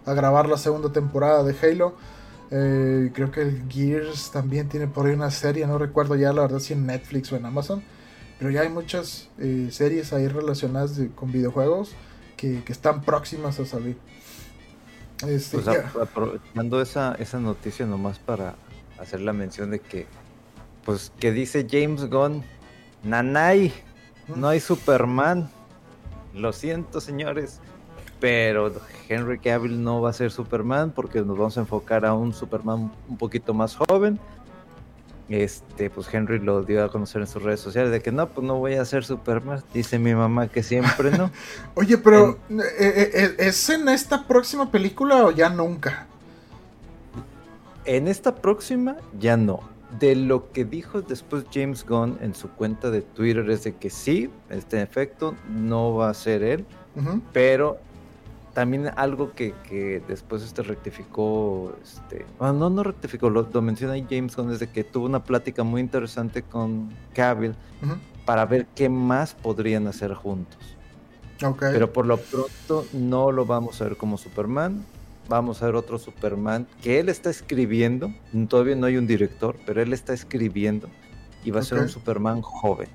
[0.06, 1.94] a grabar la segunda temporada de Halo.
[2.52, 6.42] Eh, creo que el Gears también tiene por ahí una serie, no recuerdo ya la
[6.42, 7.84] verdad si en Netflix o en Amazon.
[8.40, 11.92] Pero ya hay muchas eh, series ahí relacionadas con videojuegos
[12.38, 13.98] que, están próximas a salir.
[15.28, 18.56] Este, pues aprovechando esa, esa noticia nomás para
[18.98, 20.08] hacer la mención de que,
[20.86, 22.44] pues que dice James Gunn,
[23.04, 23.74] Nanay,
[24.34, 25.50] no hay Superman.
[26.34, 27.60] Lo siento señores,
[28.20, 28.72] pero
[29.08, 32.92] Henry Cavill no va a ser Superman porque nos vamos a enfocar a un Superman
[33.08, 34.20] un poquito más joven.
[35.30, 38.46] Este, pues Henry lo dio a conocer en sus redes sociales de que no, pues
[38.46, 39.64] no voy a ser Superman.
[39.74, 41.30] Dice mi mamá que siempre no.
[41.76, 46.08] Oye, pero eh, eh, eh, ¿es en esta próxima película o ya nunca?
[47.86, 49.62] En esta próxima ya no.
[50.00, 53.90] De lo que dijo después James Gunn en su cuenta de Twitter es de que
[53.90, 56.66] sí, este efecto no va a ser él,
[57.34, 57.80] pero
[58.60, 64.06] también algo que, que, después este rectificó, este, bueno, no, no rectificó, lo, menciona ahí
[64.10, 67.56] James Gunn desde que tuvo una plática muy interesante con Cavill
[68.26, 70.60] para ver qué más podrían hacer juntos.
[71.42, 71.70] Okay.
[71.72, 74.84] Pero por lo pronto no lo vamos a ver como Superman.
[75.30, 78.14] Vamos a ver otro Superman que él está escribiendo.
[78.50, 80.90] Todavía no hay un director, pero él está escribiendo
[81.46, 82.90] y va a ser un Superman joven.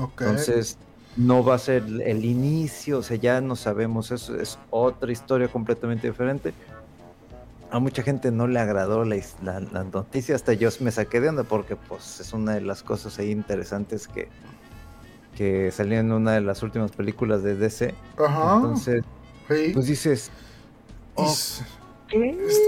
[0.00, 0.28] Okay.
[0.28, 0.78] Entonces,
[1.18, 5.48] no va a ser el inicio, o sea, ya no sabemos, eso es otra historia
[5.48, 6.54] completamente diferente.
[7.70, 11.42] A mucha gente no le agradó la, la, noticia, hasta yo me saqué de onda
[11.42, 14.28] porque pues es una de las cosas ahí interesantes que,
[15.36, 17.94] que salió en una de las últimas películas de DC.
[18.16, 18.56] Ajá.
[18.56, 19.02] Entonces,
[19.48, 20.30] pues dices...
[21.16, 21.62] es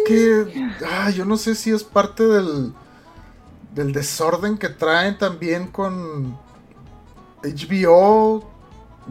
[0.07, 2.75] que, ah, yo no sé si es parte del,
[3.77, 6.37] del desorden que traen también con
[7.43, 8.49] HBO,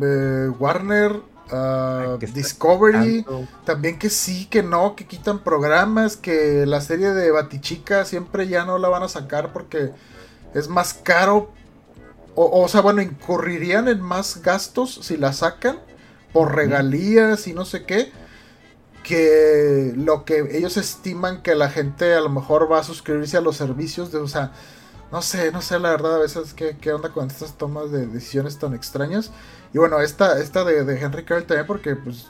[0.02, 1.22] eh, Warner,
[1.52, 3.26] ah, Discovery,
[3.66, 8.66] también que sí, que no, que quitan programas, que la serie de Batichica siempre ya
[8.66, 9.92] no la van a sacar porque
[10.54, 11.52] es más caro.
[12.36, 15.78] O, o sea, bueno, incurrirían en más gastos si la sacan
[16.32, 18.12] por regalías y no sé qué
[19.04, 23.42] que lo que ellos estiman que la gente a lo mejor va a suscribirse a
[23.42, 24.52] los servicios de, o sea,
[25.12, 28.08] no sé, no sé la verdad a veces qué, qué onda con estas tomas de
[28.08, 29.32] decisiones tan extrañas.
[29.74, 32.28] Y bueno, esta, esta de, Henry Cavill también porque pues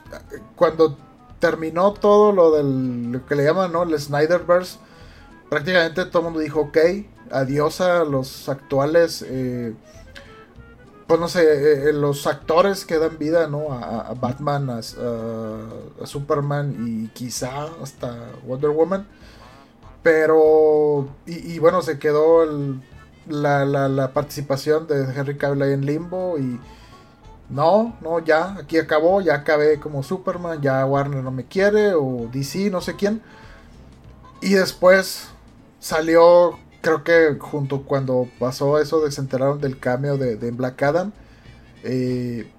[0.56, 0.98] cuando
[1.40, 3.84] terminó todo lo del lo que le llaman, ¿no?
[3.84, 4.78] El Snyderverse,
[5.50, 6.78] prácticamente todo el mundo dijo, ok,
[7.32, 9.74] adiós a los actuales, eh,
[11.08, 13.74] pues no sé, eh, eh, los actores que dan vida, ¿no?
[13.74, 19.08] A, Batman, a, a, Superman y quizá hasta Wonder Woman.
[20.04, 22.45] Pero, y, bueno, se quedó
[23.28, 26.60] la, la, participación de Henry Cavill ahí en Limbo y...
[27.50, 32.30] No, no, ya, aquí acabó, ya acabé como Superman, ya Warner no me quiere, o
[32.32, 33.24] DC, no sé quién.
[34.39, 35.30] Y después
[35.80, 40.84] salió, creo que junto cuando pasó eso de se enteraron del cameo de, de Black
[40.84, 41.12] Adam.
[41.84, 42.52] Eh,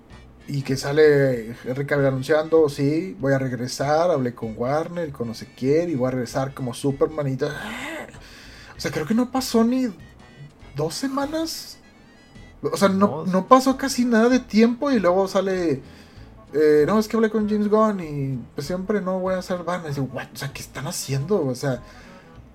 [0.50, 5.34] y que sale Henry Cavill anunciando, sí, voy a regresar, hablé con Warner con no
[5.34, 7.52] sé quién, y voy a regresar como Superman y todo.
[8.76, 9.86] O sea, creo que no pasó ni
[10.74, 11.78] dos semanas.
[12.62, 15.82] O sea, no, no pasó casi nada de tiempo y luego sale...
[16.52, 19.62] Eh, no, es que hablé con James Gunn y pues siempre no voy a hacer
[19.62, 19.82] van.
[19.86, 19.92] o
[20.34, 21.46] sea, ¿qué están haciendo?
[21.46, 21.80] O sea,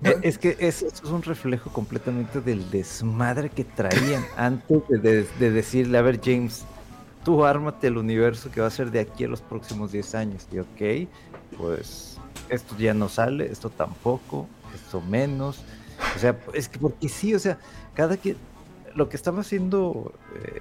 [0.02, 5.96] Eh, es que eso, es un reflejo completamente del desmadre que traían antes de, decirle,
[5.96, 6.64] a ver James,
[7.26, 10.46] tú ármate el universo que va a ser de aquí a los próximos 10 años.
[10.52, 11.10] Y ok,
[11.58, 12.18] pues
[12.48, 15.64] esto ya no sale, esto tampoco, esto menos.
[16.14, 17.58] O sea, es que porque sí, o sea,
[17.94, 18.36] cada que
[18.94, 20.60] lo que estaba haciendo eh,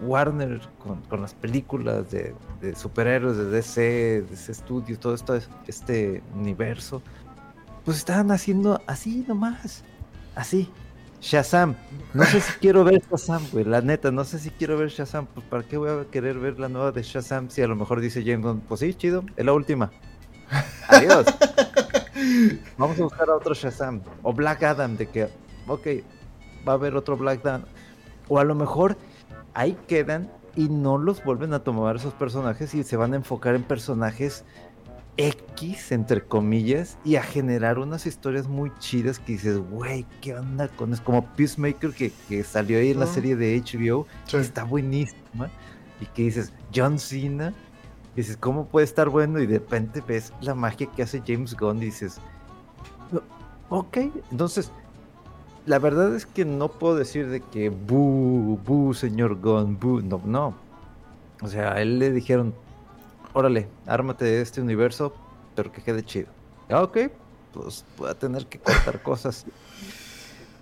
[0.00, 0.62] Warner
[1.10, 2.34] con, las películas de,
[2.74, 3.80] superhéroes de DC,
[4.22, 7.02] de ese estudio, todo esto, este universo,
[7.84, 9.84] pues estaban haciendo así nomás,
[10.34, 10.70] así.
[11.20, 11.74] Shazam,
[12.14, 15.26] no sé si quiero ver Shazam, güey, la neta, no sé si quiero ver Shazam,
[15.26, 18.00] pues para qué voy a querer ver la nueva de Shazam si a lo mejor
[18.00, 19.90] dice James Bond, pues sí, chido, es la última.
[20.88, 21.26] Adiós.
[22.78, 24.00] Vamos a buscar a otro Shazam.
[24.22, 25.28] O Black Adam, de que,
[25.66, 25.86] ok,
[26.66, 27.64] va a haber otro Black Adam.
[28.28, 28.96] O a lo mejor
[29.54, 33.54] ahí quedan y no los vuelven a tomar esos personajes y se van a enfocar
[33.54, 34.44] en personajes
[35.18, 40.68] X, entre comillas, y a generar unas historias muy chidas que dices, güey, ¿qué onda
[40.68, 41.02] con eso?
[41.04, 45.50] Como Peacemaker que, que salió ahí en la serie de HBO, está buenísima,
[46.00, 47.52] y que dices, John Cena,
[48.14, 49.40] y dices, ¿cómo puede estar bueno?
[49.40, 52.20] Y de repente ves la magia que hace James Gunn y dices,
[53.68, 53.98] ok,
[54.30, 54.70] entonces
[55.66, 60.20] la verdad es que no puedo decir de que bu, bu, señor Gon, bu, no,
[60.24, 60.54] no.
[61.42, 62.54] O sea, a él le dijeron,
[63.32, 65.14] órale, ármate de este universo,
[65.54, 66.28] pero que quede chido.
[66.68, 66.98] Ah, ok,
[67.52, 69.44] pues voy a tener que cortar cosas.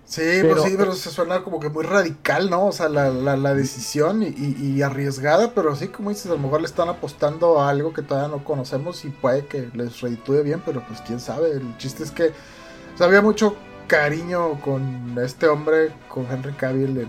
[0.04, 2.66] Sí, pues sí, pero se suena como que muy radical, ¿no?
[2.66, 6.60] O sea, la, la, decisión y, y, arriesgada, pero sí, como dices, a lo mejor
[6.60, 10.62] le están apostando a algo que todavía no conocemos y puede que les reditúe bien,
[10.64, 11.50] pero pues quién sabe.
[11.50, 13.56] El chiste es que o sea, había mucho
[13.88, 17.08] cariño con este hombre, con Henry Cavill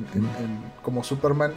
[0.81, 1.53] como Superman.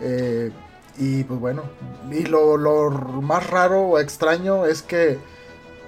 [0.00, 0.52] Eh,
[0.98, 1.62] y pues bueno,
[2.10, 2.90] y lo,
[3.20, 5.18] más raro o extraño es que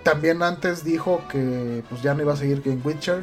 [0.02, 3.22] también antes dijo que pues ya no iba a seguir en Witcher.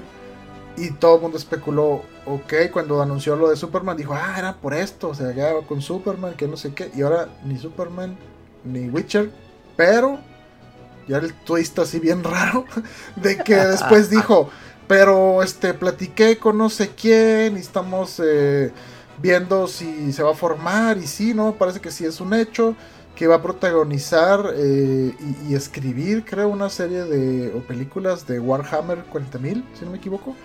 [0.77, 4.73] Y todo el mundo especuló, ok, cuando anunció lo de Superman, dijo, ah, era por
[4.73, 6.91] esto, o sea, ya con Superman, que no sé qué.
[6.93, 8.17] Y ahora ni Superman,
[8.65, 9.31] ni Witcher,
[9.77, 10.19] pero
[11.07, 12.65] ya el twist así bien raro,
[13.15, 14.49] de que después dijo,
[14.87, 18.71] pero este, platiqué con no sé quién y estamos eh,
[19.21, 21.55] viendo si se va a formar y sí, ¿no?
[21.55, 22.75] Parece que sí es un hecho
[23.15, 25.13] que va a protagonizar eh,
[25.47, 30.35] y, escribir, creo, una serie de o películas de Warhammer 40.000, si no me equivoco.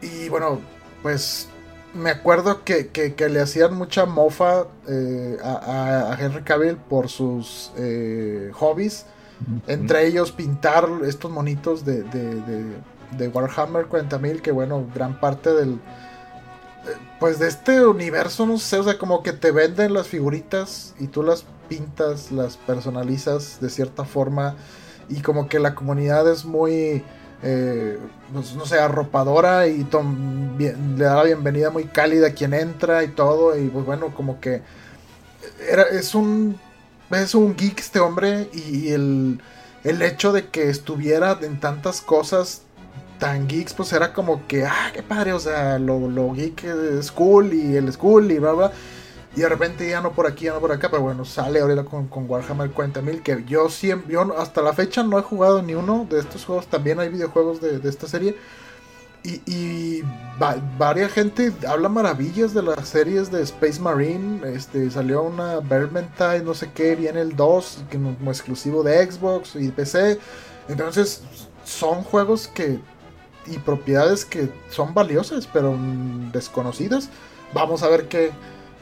[0.00, 0.60] Y bueno,
[1.02, 1.48] pues
[1.92, 7.72] me acuerdo que, le hacían mucha mofa eh, a, Henry Cavill por sus
[8.52, 9.04] hobbies,
[9.66, 12.04] entre ellos pintar estos monitos de
[13.16, 15.80] de Warhammer 40.000, que bueno, gran parte del...
[17.18, 21.06] Pues de este universo, no sé, o sea, como que te venden las figuritas y
[21.06, 24.56] tú las pintas, las personalizas de cierta forma
[25.08, 27.02] y como que la comunidad es muy,
[27.42, 27.98] eh,
[28.32, 29.86] pues, no sé, arropadora y
[30.58, 34.40] le da la bienvenida muy cálida a quien entra y todo y pues bueno, como
[34.40, 34.62] que
[35.68, 36.58] era, es un
[37.10, 39.40] es un geek este hombre y el,
[39.84, 42.62] el hecho de que estuviera en tantas cosas
[43.18, 47.10] tan geeks, pues era como que, ah, qué padre, o sea, lo, lo geek es
[47.12, 48.72] cool y el school y bla, bla.
[49.36, 51.84] Y de repente ya no por aquí, ya no por acá, pero bueno, sale ahora
[51.84, 55.74] con, con Warhammer 40.000, que yo siempre, yo hasta la fecha no he jugado ni
[55.74, 58.36] uno de estos juegos, también hay videojuegos de, de esta serie.
[59.24, 60.02] Y, y
[60.78, 64.46] varias gente habla maravillas de las series de Space Marine.
[64.54, 69.56] Este, salió una Vermintide, no sé qué, viene el 2, que como exclusivo de Xbox
[69.56, 70.20] y PC.
[70.68, 71.22] Entonces,
[71.64, 72.78] son juegos que
[73.46, 75.76] y propiedades que son valiosas, pero
[76.32, 77.10] desconocidas.
[77.52, 78.32] Vamos a ver qué,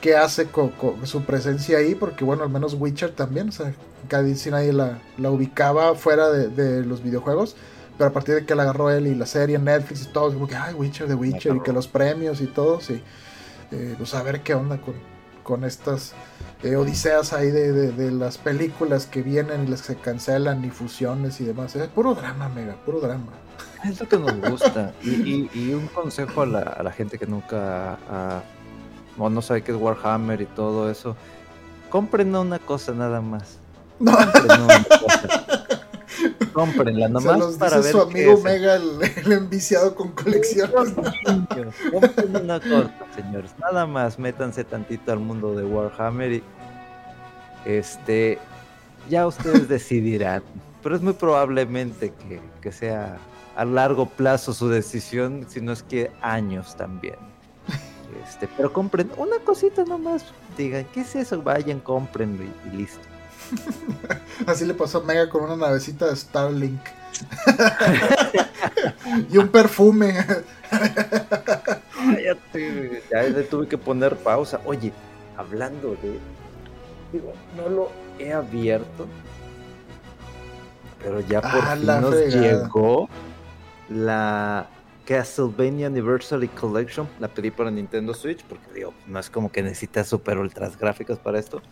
[0.01, 0.73] qué hace con,
[1.05, 3.75] su presencia ahí, porque bueno, al menos Witcher también, o sea,
[4.09, 7.57] casi nadie la, la ubicaba fuera de, los videojuegos,
[7.97, 10.49] pero a partir de que la agarró él y la serie Netflix y todo, como
[10.49, 13.03] que, ay, Witcher de Witcher, y que los premios y todo, sí.
[13.71, 14.95] Eh, pues a ver qué onda con,
[15.43, 16.13] con estas
[16.63, 20.71] eh, odiseas ahí de, de, las películas que vienen y las que se cancelan y
[20.71, 21.75] fusiones y demás.
[21.77, 23.33] Es puro drama, mega, puro drama.
[23.85, 24.93] Es lo que nos gusta.
[25.03, 27.99] Y, un consejo a la, gente que nunca
[29.17, 31.17] no sabe qué es Warhammer y todo eso.
[31.91, 33.59] Compren una cosa nada más.
[33.99, 34.17] No.
[36.53, 37.93] Comprenla nomás para ver.
[37.93, 40.95] su amigo Mega, el, enviciado con colecciones.
[41.91, 43.53] Compren una cosa, señores.
[43.59, 46.43] Nada más, métanse tantito al mundo de Warhammer y.
[47.65, 48.39] Este.
[49.11, 50.43] Ya ustedes decidirán.
[50.83, 53.19] Pero es muy probablemente que, que sea
[53.57, 57.17] a largo plazo su decisión, si no es que años también.
[58.29, 60.25] Este, pero compren una cosita nomás,
[60.57, 61.41] digan, ¿qué es eso?
[61.43, 63.01] Vayan, comprenlo y, listo.
[64.47, 66.81] Así le pasó a Mega con una navecita de Starlink.
[69.31, 70.15] y un perfume.
[73.11, 74.61] ya le tuve que poner pausa.
[74.65, 74.93] Oye,
[75.37, 76.19] hablando de.
[77.13, 79.07] Digo, no lo he abierto.
[81.03, 82.63] Pero ya por Ah, fin nos fregada.
[82.63, 83.09] llegó
[83.93, 84.69] la
[85.07, 87.09] Castlevania Anniversary Collection.
[87.21, 91.19] La pedí para Nintendo Switch porque digo, no es como que necesitas super ultras gráficas
[91.19, 91.63] para esto.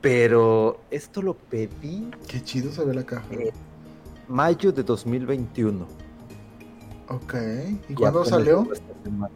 [0.00, 3.24] Pero esto lo pedí Qué chido se ve la caja.
[3.30, 3.52] Eh,
[4.28, 5.86] mayo de 2021.
[7.08, 7.34] Ok.
[7.88, 8.68] ¿Y cuándo salió?
[9.02, 9.34] semana.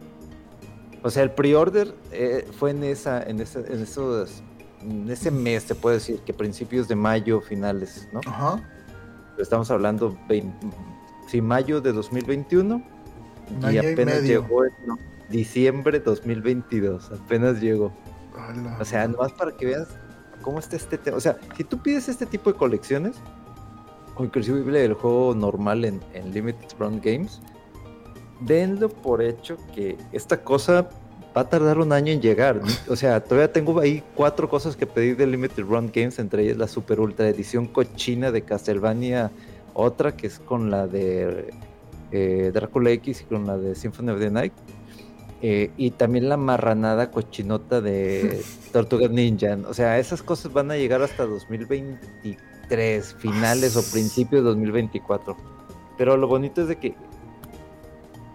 [1.01, 4.43] O sea, el pre-order eh, fue en esa, en ese, en esos,
[4.81, 8.19] en ese mes, se puede decir, que principios de mayo, finales, ¿no?
[8.25, 8.61] Ajá.
[9.37, 10.17] Estamos hablando,
[11.29, 14.73] sí, mayo de 2021 Un y apenas llegó en
[15.29, 17.91] diciembre 2022, apenas llegó.
[18.79, 19.87] O sea, nomás para que veas
[20.41, 21.17] cómo está este tema.
[21.17, 23.15] O sea, si tú pides este tipo de colecciones,
[24.15, 27.41] o inclusive el juego normal en, en Limited Run Games,
[28.41, 30.89] denlo por hecho que esta cosa
[31.35, 32.61] va a tardar un año en llegar.
[32.87, 36.57] O sea, todavía tengo ahí cuatro cosas que pedí de Limited Run Games, entre ellas
[36.57, 39.31] la super ultra edición cochina de Castlevania,
[39.79, 41.53] otra que es con la de
[42.11, 44.53] eh, Drácula X y con la de Symphony of the Night.
[45.41, 49.57] Eh, y también la marranada cochinota de Tortugas Ninja.
[49.67, 55.37] O sea, esas cosas van a llegar hasta 2023, finales o principios de 2024.
[55.97, 56.95] Pero lo bonito es de que,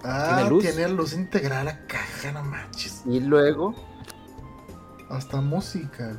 [0.07, 0.63] Ah, ¿tiene luz?
[0.65, 3.03] tiene luz integral la caja, no manches.
[3.07, 3.75] y luego,
[5.11, 6.19] Hasta música.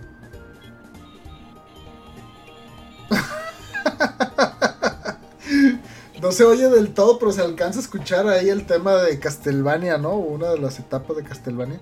[6.25, 9.99] No se oye del todo, pero se alcanza a escuchar ahí el tema de Castlevania,
[9.99, 10.15] ¿no?
[10.17, 11.79] Una de las etapas de Castlevania.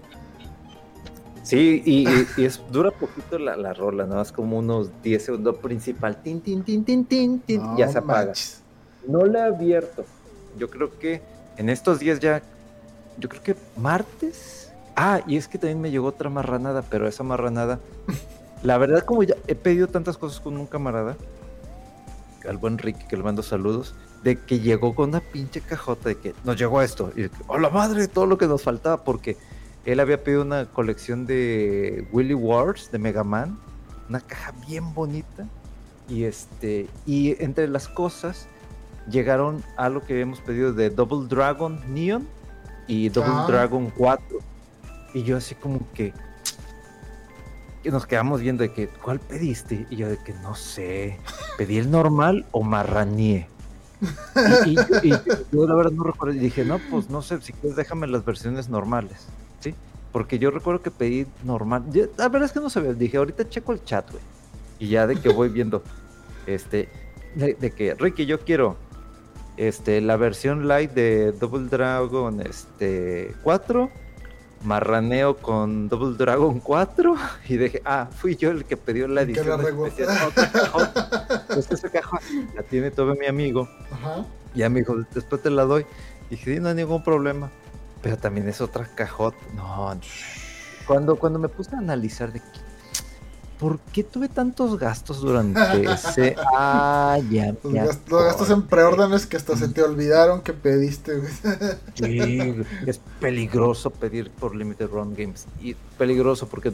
[1.44, 5.24] sí, y, y- y es dura poquito la, la rola, nada más como unos 10
[5.24, 8.26] segundos principal, tin, tin, tin, tin, tin, tin, No ya se apaga.
[8.26, 8.62] manches.
[9.08, 10.06] No la he abierto.
[10.58, 11.22] Yo creo que
[11.56, 12.44] en estos días ya,
[13.18, 14.74] yo creo que martes.
[14.98, 17.80] Ah, y es que también me llegó otra marranada, pero esa marranada,
[18.62, 21.16] la verdad como ya he pedido tantas cosas con un camarada,
[22.46, 26.16] al buen Ricky, que le mando saludos, de que llegó con una pinche cajota de
[26.16, 27.12] que nos llegó esto.
[27.16, 28.08] Y ¡oh la madre!
[28.08, 29.38] Todo lo que nos faltaba, porque
[29.86, 33.60] él había pedido una colección de Willy Wars, de Mega Man,
[34.10, 35.46] una caja bien bonita.
[36.08, 38.48] Y este, y entre las cosas
[39.10, 42.28] llegaron a lo que habíamos pedido de Double Dragon Neon
[42.88, 43.46] y Double Ah.
[43.48, 44.40] Dragon 4.
[45.14, 46.14] Y yo así como que,
[47.86, 49.86] nos quedamos viendo de que, ¿cuál pediste?
[49.90, 51.20] Y yo de que no sé,
[51.58, 53.48] ¿pedí el normal o marrané?
[54.66, 55.20] Y, y- y
[55.52, 56.36] yo la verdad no recuerdo.
[56.36, 59.28] Y dije, no, pues no sé, si quieres déjame las versiones normales,
[59.60, 59.74] ¿sí?
[60.12, 61.84] Porque yo recuerdo que pedí normal.
[61.92, 62.94] Yo- la verdad es que no sabía.
[62.94, 64.24] Dije, ahorita checo el chat, güey.
[64.80, 65.84] Y ya de que voy viendo,
[66.46, 66.90] este,
[67.36, 68.76] de, de que, Ricky, yo quiero,
[69.58, 73.90] este, la versión light de Double Dragon, este, 4,
[74.64, 77.16] marraneo con Double Dragon 4,
[77.50, 79.88] y dije, ah, fui yo el que pidió la la edición regó.
[79.88, 80.18] especial.
[80.36, 81.46] Cajota.
[81.54, 82.20] Pues esa caja
[82.56, 83.70] la tiene todo mi amigo.
[83.92, 84.26] Ajá.
[84.56, 85.86] Ya me dijo, después te la doy.
[86.32, 87.52] Dije, sí, no hay ningún problema.
[88.02, 89.38] Pero también es otra cajota.
[89.56, 90.02] No, no.
[90.88, 92.42] Cuando, cuando me puse a analizar de
[93.64, 96.36] ¿por qué tuve tantos gastos durante ese?
[96.54, 97.54] Ah, ya.
[97.64, 101.14] Los, me gast- los gastos en preórdenes que hasta se te olvidaron que pediste.
[101.96, 102.56] Sí,
[102.86, 105.46] es peligroso pedir por Limited Run Games.
[105.62, 106.74] Y peligroso porque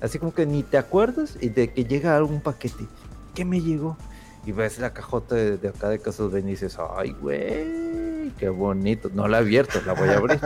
[0.00, 2.86] así como que ni te acuerdas y de que llega algún paquete.
[3.34, 3.98] ¿Qué me llegó?
[4.46, 9.10] Y ves la cajota de, de acá de Castlevania y dices, ay, güey, qué bonito.
[9.12, 10.40] No la he abierto, la voy a abrir.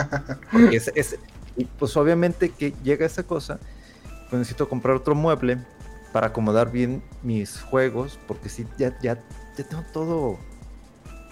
[0.51, 1.17] Porque es, es-
[1.55, 3.59] y pues obviamente que llega esa cosa,
[4.29, 5.57] pues necesito comprar otro mueble
[6.13, 9.21] para acomodar bien mis juegos, porque sí, ya, ya,
[9.57, 10.37] ya tengo todo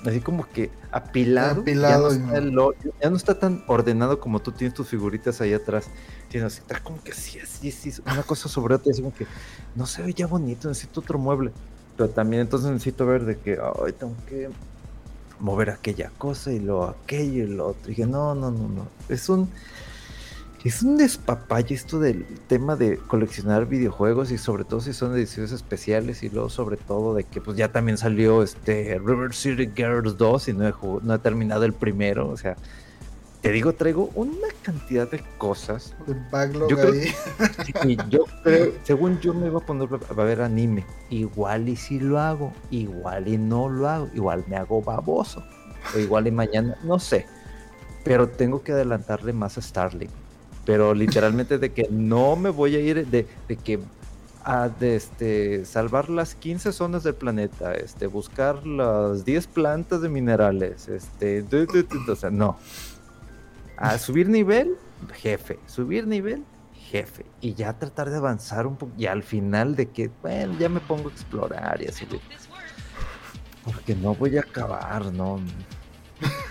[0.06, 1.62] así como que apilado.
[1.62, 5.90] Apilado, ya, no está ya no tan ordenado como tú tienes tus figuritas ahí atrás,
[6.30, 9.26] así, está como que sí, así, sí, una cosa sobre otra, así como que
[9.76, 11.52] no se ve ya bonito, necesito otro mueble.
[11.96, 14.50] Pero también entonces necesito ver de que, ay, tengo que
[15.40, 17.86] mover aquella cosa y lo aquello y lo otro.
[17.86, 18.88] Y dije, no, no, no, no.
[19.10, 19.50] Es un.
[20.68, 25.54] Es un despapalle esto del tema de coleccionar videojuegos y sobre todo si son ediciones
[25.54, 30.18] especiales y luego sobre todo de que pues ya también salió este River City Girls
[30.18, 32.58] 2 y no he, no he terminado el primero, o sea,
[33.42, 37.14] te digo, traigo una cantidad de cosas De backlog Yo creo ahí.
[37.86, 40.86] y yo creo, según yo me iba a poner a ver anime.
[41.10, 45.42] Igual y si lo hago, igual y no lo hago, igual me hago baboso.
[45.96, 47.26] O igual y mañana, no sé.
[48.04, 50.12] Pero tengo que adelantarle más a Starlink.
[50.68, 53.80] Pero literalmente de que no me voy a ir, de, de que
[54.44, 60.90] a este, salvar las 15 zonas del planeta, este, buscar las 10 plantas de minerales,
[60.90, 61.46] este,
[62.10, 62.58] o sea, no.
[63.78, 64.76] A subir nivel,
[65.14, 66.44] jefe, subir nivel,
[66.74, 70.68] jefe, y ya tratar de avanzar un poco, y al final de que, bueno, ya
[70.68, 72.20] me pongo a explorar y a subir.
[73.64, 75.40] Porque no voy a acabar, no.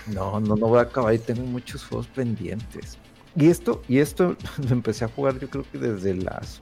[0.07, 2.97] No, no, no voy a acabar y tengo muchos juegos pendientes.
[3.37, 6.61] Y esto, y esto lo empecé a jugar yo creo que desde las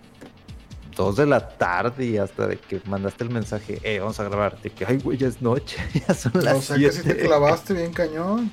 [0.95, 4.61] 2 de la tarde y hasta de que mandaste el mensaje, eh, vamos a grabar,
[4.61, 7.17] de que, ay, güey, ya es noche, ya son las O sea, que si te
[7.17, 8.51] clavaste bien cañón.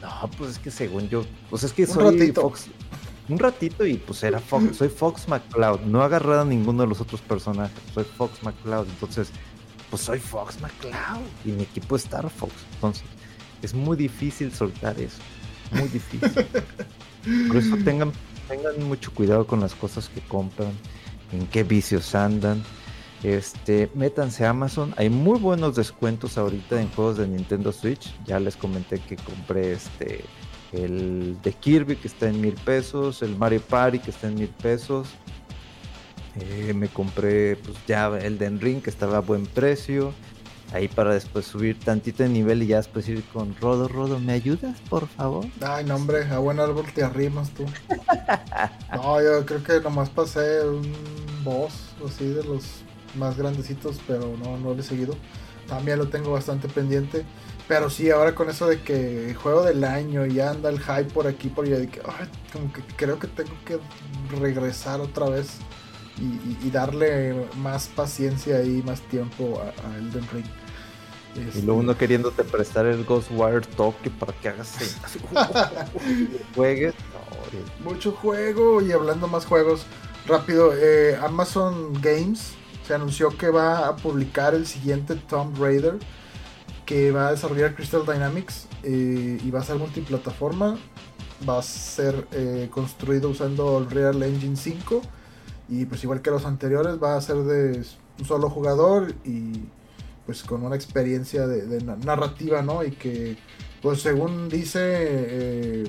[0.00, 2.42] No, pues es que según yo, pues es que soy ratito.
[2.42, 2.66] Fox,
[3.28, 6.88] un ratito y pues era Fox, soy Fox McCloud, no he agarrado a ninguno de
[6.88, 9.30] los otros personajes, soy Fox McCloud, entonces,
[9.90, 13.04] pues soy Fox McCloud y mi equipo es Star Fox, entonces
[13.62, 15.18] es muy difícil soltar eso,
[15.72, 16.46] muy difícil.
[17.48, 18.12] Por eso tengan,
[18.48, 20.72] tengan mucho cuidado con las cosas que compran
[21.32, 22.62] en qué vicios andan.
[23.22, 24.94] Este, métanse a Amazon.
[24.96, 28.14] Hay muy buenos descuentos ahorita en juegos de Nintendo Switch.
[28.26, 30.24] Ya les comenté que compré este
[30.72, 34.48] el de Kirby que está en mil pesos, el Mario Party que está en mil
[34.48, 35.08] pesos.
[36.36, 40.12] Eh, me compré pues ya el Den Ring que estaba a buen precio
[40.72, 44.32] ahí para después subir tantito de nivel y ya después ir con Rodo, Rodo, ¿me
[44.32, 45.46] ayudas, por favor?
[45.60, 47.64] Ay, no, hombre, a buen árbol te arrimas tú.
[48.92, 50.92] no, yo creo que nomás pasé un
[51.44, 52.82] boss, así de los
[53.16, 55.14] más grandecitos, pero no, no lo he seguido.
[55.68, 57.24] También lo tengo bastante pendiente.
[57.66, 61.26] Pero sí, ahora con eso de que juego del año y anda el hype por
[61.26, 63.78] aquí, por allá, de que, ay, como que creo que tengo que
[64.38, 65.58] regresar otra vez
[66.18, 70.46] y, darle más paciencia y más tiempo a, Elden Ring.
[71.56, 74.76] Y luego uno queriéndote prestar el Ghostwire Tokyo para que hagas
[76.54, 76.94] juegues.
[77.82, 79.84] Mucho juego y hablando más juegos,
[80.26, 82.52] rápido, eh, Amazon Games
[82.86, 85.98] se anunció que va a publicar el siguiente Tomb Raider
[86.86, 90.78] que va a desarrollar Crystal Dynamics eh, y va a ser multiplataforma.
[91.48, 95.02] Va a ser eh, construido usando el Real Engine 5
[95.68, 97.82] y pues igual que los anteriores va a ser de
[98.18, 99.62] un solo jugador y
[100.26, 102.84] pues con una experiencia de, narrativa, ¿no?
[102.84, 103.36] Y que
[103.82, 105.84] pues según dice eh,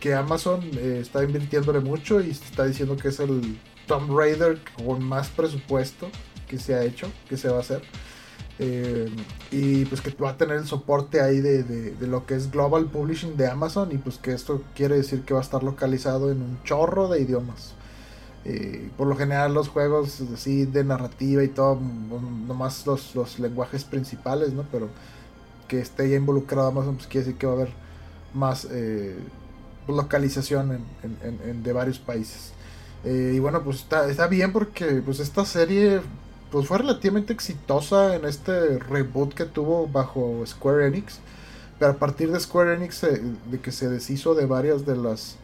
[0.00, 5.04] que Amazon eh, está invirtiéndole mucho y está diciendo que es el Tomb Raider con
[5.04, 6.08] más presupuesto
[6.48, 7.82] que se ha hecho, que se va a hacer.
[8.58, 9.10] Eh,
[9.50, 12.86] y pues que va a tener el soporte ahí de, de, lo que es Global
[12.86, 16.40] Publishing de Amazon y pues que esto quiere decir que va a estar localizado en
[16.40, 17.75] un chorro de idiomas.
[18.96, 21.80] Por lo general los juegos así de narrativa y todo,
[22.46, 24.64] nomás los, los lenguajes principales, ¿no?
[24.70, 24.88] Pero
[25.66, 27.72] que esté ya involucrado más pues quiere decir que va a haber
[28.34, 29.16] más eh,
[29.88, 32.52] localización en, de varios países.
[33.04, 36.00] Eh, y bueno, pues está, está bien porque pues esta serie
[36.50, 41.18] pues fue relativamente exitosa en este reboot que tuvo bajo Square Enix.
[41.78, 45.36] Pero a partir de Square Enix, de que se deshizo de varias de las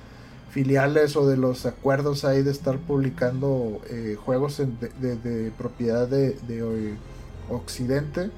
[0.53, 6.95] filiales o de los acuerdos ahí de estar publicando eh, juegos de, propiedad de, eh,
[7.49, 8.31] Occidente.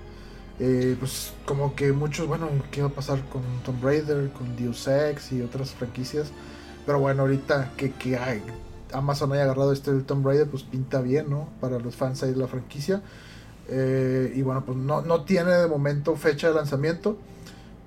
[0.60, 4.86] Eh, pues como que muchos, bueno, ¿qué va a pasar con Tomb Raider, con Deus
[4.86, 6.30] Ex y otras franquicias?
[6.86, 8.16] Pero bueno, ahorita que, que
[8.92, 11.48] Amazon haya agarrado este del Tomb Raider, pues pinta bien, ¿no?
[11.60, 13.02] Para los fans ahí de la franquicia.
[13.68, 17.18] y bueno, pues no, no tiene de momento fecha de lanzamiento.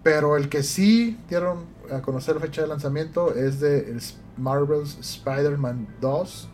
[0.04, 3.98] Pero el que sí dieron a conocer fecha de lanzamiento es de
[4.38, 6.50] Marvel's Spider-Man 2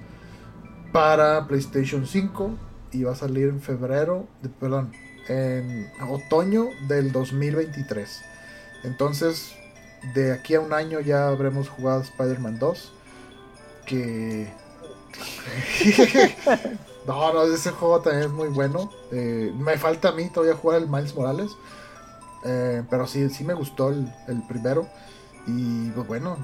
[0.92, 2.52] para PlayStation 5
[2.92, 4.28] y va a salir en febrero,
[4.60, 4.92] perdón,
[5.28, 8.22] en otoño del 2023.
[8.84, 9.56] Entonces,
[10.14, 12.94] de aquí a un año ya habremos jugado Spider-Man 2.
[13.86, 14.52] Que.
[17.08, 18.92] no, no, ese juego también es muy bueno.
[19.12, 21.52] Eh, me falta a mí todavía jugar el Miles Morales.
[22.46, 24.88] Eh, pero sí, sí me gustó el, primero.
[25.48, 26.38] Y pues, bueno,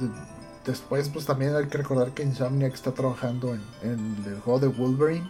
[0.66, 5.30] después pues también hay que recordar que Insomniac está trabajando en, el juego de Wolverine.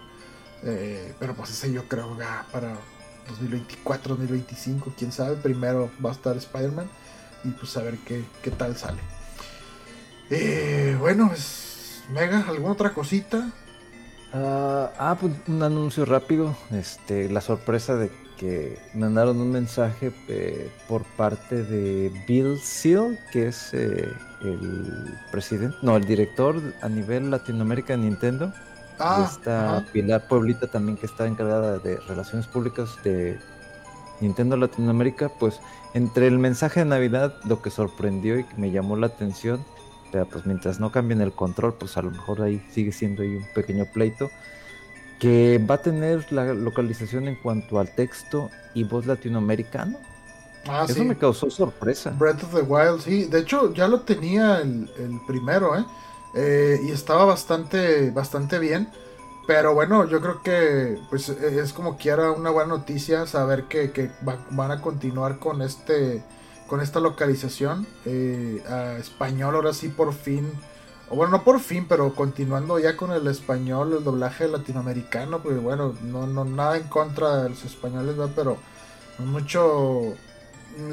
[0.63, 2.75] Eh, pero pues ese yo creo ya para
[3.29, 5.35] 2024, 2025, quién sabe.
[5.35, 6.89] Primero va a estar Spider-Man
[7.43, 8.99] y pues a ver qué, qué tal sale.
[10.29, 13.51] Eh, bueno, pues, Mega, ¿alguna otra cosita?
[14.33, 16.55] ah, ah pues un anuncio rápido.
[16.71, 23.49] Este, la sorpresa de que mandaron un mensaje eh, por parte de Bill Seal, que
[23.49, 24.09] es eh,
[24.41, 28.53] el presidente, no, el director a nivel Latinoamérica de Nintendo.
[28.97, 33.37] Ah, esta Pilar Pueblita también que está encargada de relaciones públicas de
[34.21, 35.59] Nintendo Latinoamérica, pues
[35.93, 39.63] entre el mensaje de Navidad, lo que sorprendió y que me llamó la atención,
[40.11, 43.35] pero pues mientras no cambien el control, pues a lo mejor ahí sigue siendo ahí
[43.35, 44.29] un pequeño pleito
[45.19, 49.99] que va a tener la localización en cuanto al texto y voz latinoamericano.
[50.67, 52.11] Ah, Eso me causó sorpresa.
[52.17, 53.25] Breath of the Wild, sí.
[53.25, 54.89] De hecho, ya lo tenía el,
[55.27, 55.85] primero, ¿eh?
[56.35, 56.79] ¿eh?
[56.83, 58.89] Y estaba bastante, bastante bien.
[59.47, 64.11] Pero bueno, yo creo que pues es como que era una buena noticia saber que,
[64.21, 66.23] van a continuar con este
[66.67, 70.51] con esta localización eh, a español ahora sí por fin
[71.11, 75.95] bueno no por fin pero continuando ya con el español el doblaje latinoamericano pues bueno
[76.03, 78.57] no no nada en contra de los españoles pero
[79.17, 80.13] mucho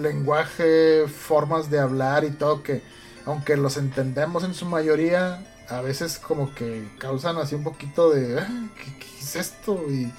[0.01, 2.83] lenguaje formas de hablar y todo que
[3.25, 8.39] aunque los entendemos en su mayoría a veces como que causan así un poquito de
[8.39, 9.81] ah, ¿qué, es esto?
[9.91, 10.13] y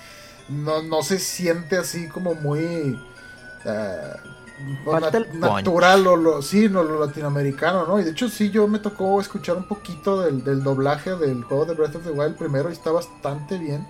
[0.49, 2.99] no, no se siente así como muy
[3.65, 4.36] uh,
[5.33, 7.99] natural o lo, sí, no, lo latinoamericano, ¿no?
[7.99, 11.65] Y de hecho sí, yo me tocó escuchar un poquito del, del doblaje del juego
[11.65, 13.85] de Breath of the Wild primero y está bastante bien.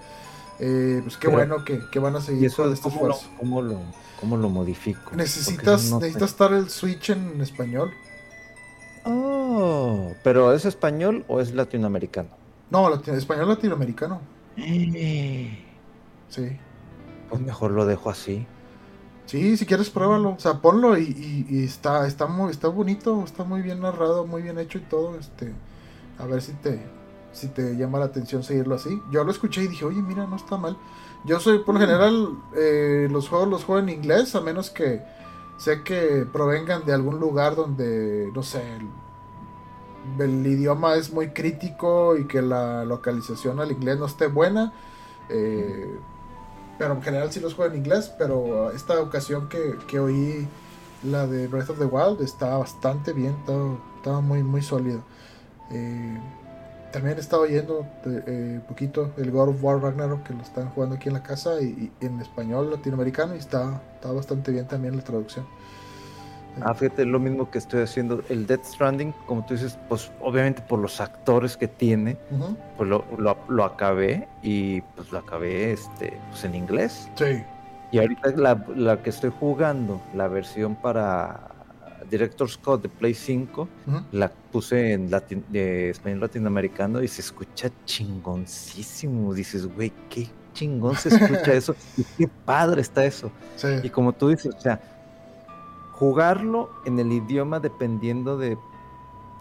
[0.59, 3.27] Eh, pues qué bueno que, que, van a seguir eso con este esfuerzo.
[3.37, 3.79] ¿cómo lo,
[4.19, 5.15] cómo lo modifico?
[5.15, 7.91] Necesitas, necesitas estar el Switch en español.
[9.05, 12.29] Oh, pero ¿es español o es latinoamericano?
[12.69, 14.19] No, español latinoamericano.
[14.57, 15.63] Eh.
[16.29, 16.57] Sí.
[17.29, 18.45] Pues mejor lo dejo así.
[19.27, 23.61] Sí, si quieres pruébalo, o sea, ponlo y, está, está muy, está bonito, está muy
[23.61, 25.53] bien narrado, muy bien hecho y todo, este,
[26.17, 26.79] a ver si te,
[27.33, 29.01] si te llama la atención seguirlo así.
[29.11, 30.77] Yo lo escuché y dije, oye, mira, no está mal.
[31.25, 35.01] Yo soy, por lo general, eh, los juegos los juego en inglés, a menos que
[35.57, 38.63] sé que provengan de algún lugar donde, no sé,
[40.19, 44.71] el, idioma es muy crítico y que la localización al inglés no esté buena.
[45.27, 45.99] Eh,
[46.77, 50.47] pero en general sí los juego en inglés, pero esta ocasión que, oí
[51.03, 53.35] la de Breath of the Wild está bastante bien,
[53.97, 55.03] estaba, muy, muy sólido.
[55.71, 56.17] Eh,
[56.91, 60.69] también he estado oyendo un eh, poquito el God of War Ragnarok que lo están
[60.69, 64.95] jugando aquí en la casa y, en español latinoamericano y está, está bastante bien también
[64.95, 65.45] la traducción.
[66.61, 68.23] Ah, fíjate, lo mismo que estoy haciendo.
[68.29, 72.17] El Death Stranding, como tú dices, pues obviamente por los actores que tiene,
[72.77, 77.09] pues lo, lo, acabé y pues lo acabé este, pues en inglés.
[77.15, 77.43] Sí.
[77.91, 81.47] Y ahorita la, la que estoy jugando, la versión para
[82.09, 83.67] Director Scott de Play 5,
[84.11, 85.09] la puse en
[85.53, 89.33] español latinoamericano y se escucha chingoncísimo.
[89.33, 93.31] Dices, güey, qué chingón se escucha eso y qué padre está eso.
[93.83, 94.79] Y como tú dices, o sea,
[95.97, 98.57] jugarlo en el idioma dependiendo de,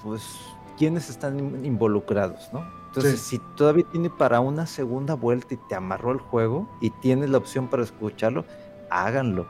[0.03, 0.39] pues,
[0.79, 2.65] quiénes están involucrados, ¿no?
[2.87, 7.29] Entonces, si todavía tiene para una segunda vuelta y te amarró el juego y tienes
[7.29, 8.45] la opción para escucharlo,
[8.91, 9.47] háganlo.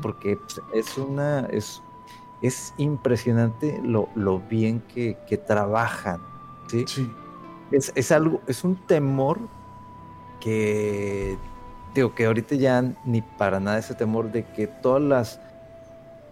[0.00, 1.82] Porque pues, es una, es
[2.42, 5.16] es impresionante lo, bien que,
[5.46, 6.20] trabajan.
[6.68, 6.84] ¿sí?
[7.70, 9.38] Es, algo, es un temor
[10.40, 11.38] que
[11.94, 15.40] digo que ahorita ya ni para nada ese temor de que todas las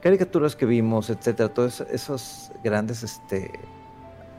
[0.05, 3.51] caricaturas que vimos, etcétera, todos esos grandes este,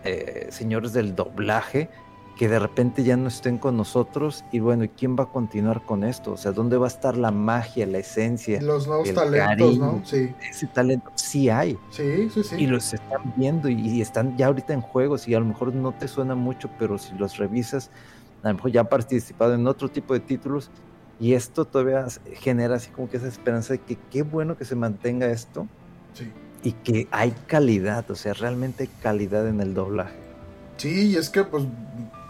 [0.04, 1.90] eh, señores del doblaje,
[2.38, 5.84] que de repente ya no estén con nosotros y bueno, ¿y quién va a continuar
[5.84, 6.34] con esto?
[6.34, 8.62] O sea, ¿dónde va a estar la magia, la esencia?
[8.62, 10.02] Los nuevos talentos, ¿no?
[10.06, 10.36] Sí.
[10.48, 11.80] Ese talento sí hay.
[11.90, 12.56] Sí, sí, sí.
[12.60, 15.94] Y los están viendo y, están ya ahorita en juegos y a lo mejor no
[15.94, 17.90] te suena mucho, pero si los revisas,
[18.44, 20.70] a lo mejor ya han participado en otro tipo de títulos
[21.20, 22.08] y esto todavía
[22.42, 25.68] genera así como que esa esperanza de que qué bueno que se mantenga esto.
[26.14, 26.32] Sí.
[26.64, 30.16] Y que hay calidad, o sea, realmente hay calidad en el doblaje.
[30.78, 31.64] Sí, y es que pues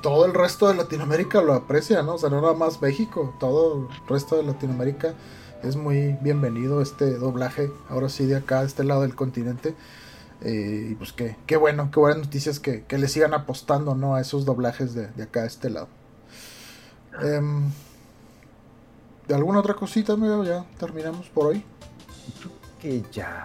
[0.02, 2.16] todo el resto de Latinoamérica lo aprecia, ¿no?
[2.16, 5.16] O sea, no nada más México, todo el resto de Latinoamérica
[5.64, 9.74] es muy bienvenido este doblaje, ahora sí de acá, de este lado del continente.
[10.41, 14.16] Eh, y pues qué, qué bueno, qué buenas noticias que, que, le sigan apostando, ¿no?
[14.16, 15.88] A esos doblajes de, acá, de este lado.
[17.22, 17.72] Em,
[19.27, 20.43] ¿De alguna otra cosita, amigo?
[20.43, 21.64] Ya terminamos por hoy.
[22.39, 23.43] Creo que ya,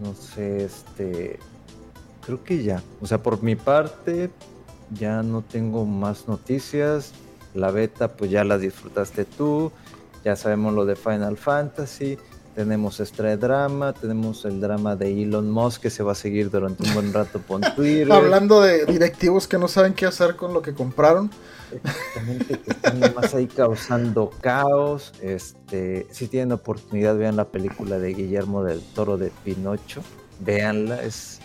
[0.00, 1.38] no sé, este...
[2.24, 2.82] Creo que ya.
[3.00, 4.30] O sea, por mi parte,
[4.90, 7.12] ya no tengo más noticias.
[7.54, 9.72] La beta pues ya la disfrutaste tú.
[10.24, 12.18] Ya sabemos lo de Final Fantasy.
[12.54, 16.82] Tenemos este drama, tenemos el drama de Elon Musk que se va a seguir durante
[16.82, 18.10] un buen rato por Twitter.
[18.10, 21.30] Hablando de directivos que no saben qué hacer con lo que compraron.
[21.72, 25.12] Exactamente, que están más ahí causando caos.
[25.22, 30.02] Este, si tienen oportunidad, vean la película de Guillermo del Toro de Pinocho.
[30.40, 31.40] Véanla, es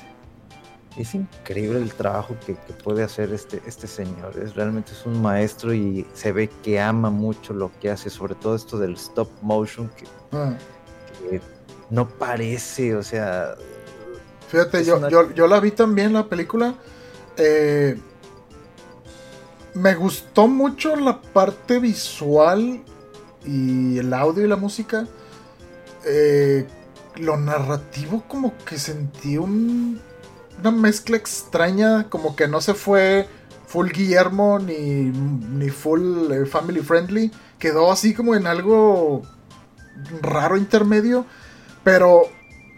[0.97, 4.37] es increíble el trabajo que, puede hacer este, este señor.
[4.41, 8.35] Es, realmente es un maestro y se ve que ama mucho lo que hace, sobre
[8.35, 10.53] todo esto del stop motion que, ah.
[11.89, 13.55] No parece, o sea...
[14.47, 16.75] Fíjate, yo, yo, la vi también la película.
[17.35, 17.97] Eh,
[19.73, 22.81] me gustó mucho la parte visual
[23.43, 25.07] y el audio y la música.
[26.05, 26.67] Eh,
[27.15, 29.99] lo narrativo como que sentí un,
[30.59, 33.27] una mezcla extraña, como que no se fue
[33.67, 37.31] full Guillermo ni, ni full eh, family friendly.
[37.59, 39.23] Quedó así como en algo
[40.21, 41.25] raro intermedio.
[41.83, 42.23] Pero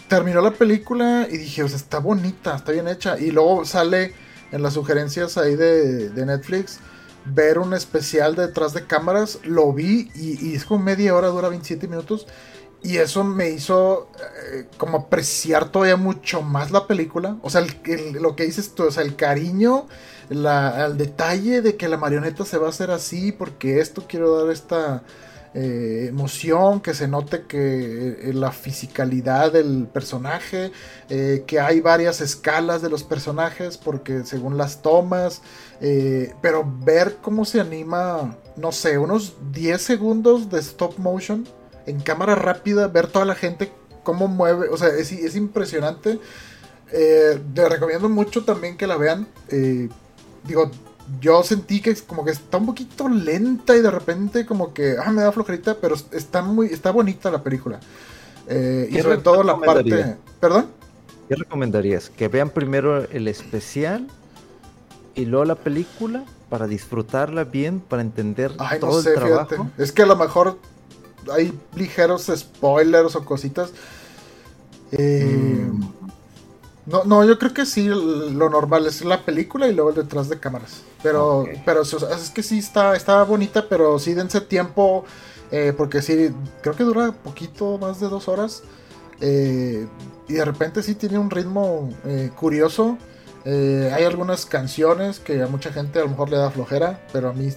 [0.08, 3.20] terminó la película y dije, o sea, está bonita, está bien hecha.
[3.20, 4.14] Y luego sale
[4.52, 6.80] en las sugerencias ahí de, Netflix
[7.26, 9.40] ver un especial detrás de cámaras.
[9.44, 12.28] Lo vi y, es como media hora, dura 27 minutos.
[12.84, 14.10] Y eso me hizo
[14.52, 17.38] eh, como apreciar todavía mucho más la película.
[17.42, 17.66] O sea,
[18.20, 19.88] lo que dices tú, o sea, el cariño,
[20.30, 24.54] el detalle de que la marioneta se va a hacer así, porque esto quiero dar
[24.54, 25.04] esta
[25.54, 30.72] eh, emoción, que se note que eh, la fisicalidad del personaje,
[31.08, 35.42] que hay varias escalas de los personajes, porque según las tomas,
[36.42, 41.48] pero ver cómo se anima, no sé, unos 10 segundos de stop motion
[41.86, 43.72] en cámara rápida, ver toda la gente
[44.08, 46.18] cómo mueve, o sea, es, impresionante.
[46.94, 49.28] Eh, te recomiendo mucho también que la vean.
[49.50, 49.90] Eh,
[50.46, 50.72] digo,
[51.22, 55.12] yo sentí que como que está un poquito lenta y de repente como que, ah,
[55.12, 57.80] me da flojerita, pero está muy, está bonita la película.
[58.48, 60.18] Eh, y sobre todo la parte...
[60.40, 60.68] ¿Perdón?
[61.28, 62.10] ¿Qué recomendarías?
[62.10, 64.08] ¿Que vean primero el especial
[65.16, 69.70] y luego la película para disfrutarla bien, para entender todo el trabajo?
[69.78, 70.58] Es que a lo mejor
[71.32, 73.72] hay ligeros spoilers o cositas.
[74.92, 75.97] Eh, mm.
[76.88, 80.30] No, no, yo creo que sí, lo normal es la película y luego el detrás
[80.30, 80.82] de cámaras.
[81.04, 85.04] Pero, pero es que sí está, está bonita, pero sí dense tiempo,
[85.52, 88.64] eh, porque sí, creo que dura poquito, más de dos horas.
[89.20, 89.86] Eh,
[90.30, 91.94] y de repente sí tiene un ritmo
[92.36, 92.98] curioso.
[93.46, 97.34] hay algunas canciones que a mucha gente a lo mejor le da flojera, pero a
[97.34, 97.52] mí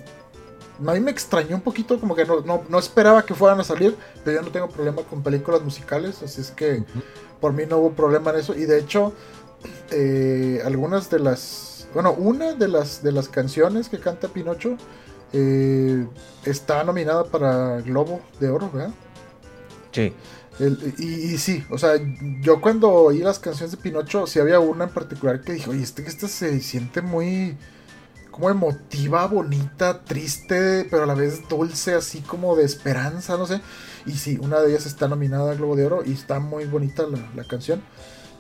[0.89, 4.39] a mí me extrañó un poquito, como que no, esperaba que fueran a salir, pero
[4.39, 6.85] yo no tengo problema con películas musicales, así es que
[7.41, 8.55] por mí no hubo problema en eso.
[8.55, 9.12] Y de hecho,
[9.91, 14.77] eh, algunas de las, bueno, una de las, de las canciones que canta Pinocho
[15.33, 16.07] eh,
[16.45, 18.91] está nominada para Globo de Oro, ¿verdad?
[19.93, 20.12] Sí.
[20.99, 21.95] y, sí, o sea,
[22.41, 25.83] yo cuando oí las canciones de Pinocho, sí había una en particular que dije, oye,
[25.83, 27.57] este, este se siente muy
[28.41, 33.61] como emotiva, bonita, triste, pero a la vez dulce, así como de esperanza, no sé.
[34.07, 37.05] Y sí, una de ellas está nominada al Globo de Oro y está muy bonita
[37.37, 37.83] la, canción.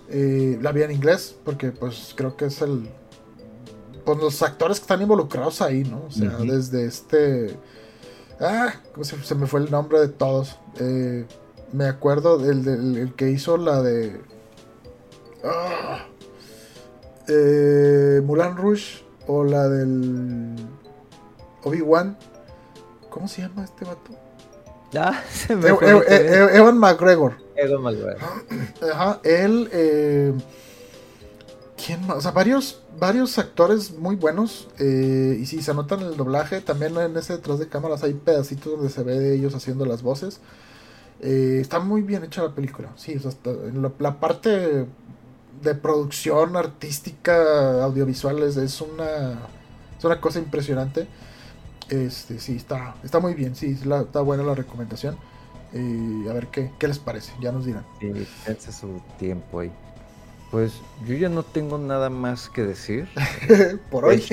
[0.08, 2.88] Eh, la vi en inglés porque pues creo que es el...
[4.06, 6.06] Pues los actores que están involucrados ahí, ¿no?
[6.06, 7.58] O sea, desde este...
[8.40, 10.56] Ah, ¿cómo se, me fue el nombre de todos?
[10.78, 11.26] Eh,
[11.74, 14.18] me acuerdo del, del que hizo la de...
[17.28, 20.56] Eh, Mulan Rouge o la del
[21.64, 22.16] Obi-Wan.
[23.08, 24.12] ¿Cómo se llama este vato?
[24.96, 27.34] Ah, se me Evan McGregor.
[27.56, 28.18] Evan McGregor.
[28.92, 29.68] Ajá, él.
[29.72, 30.34] Eh,
[31.84, 32.18] ¿Quién más?
[32.18, 34.68] O sea, varios, varios actores muy buenos.
[34.78, 38.72] Eh, y si se anotan el doblaje, también en ese detrás de cámaras hay pedacitos
[38.72, 40.40] donde se ve de ellos haciendo las voces.
[41.20, 42.90] Eh, está muy bien hecha la película.
[42.96, 43.32] Sí, o sea,
[43.98, 44.86] la, parte
[45.62, 49.32] de producción artística audiovisual es, una,
[49.98, 51.06] es una cosa impresionante.
[51.88, 55.16] Este, sí, está, está muy bien, sí, está buena la recomendación.
[55.72, 57.84] y a ver qué, qué les parece, ya nos dirán.
[58.00, 58.12] Sí,
[58.46, 59.72] dense su tiempo ahí.
[60.50, 60.72] Pues
[61.06, 63.08] yo ya no tengo nada más que decir.
[63.90, 64.24] Por hoy.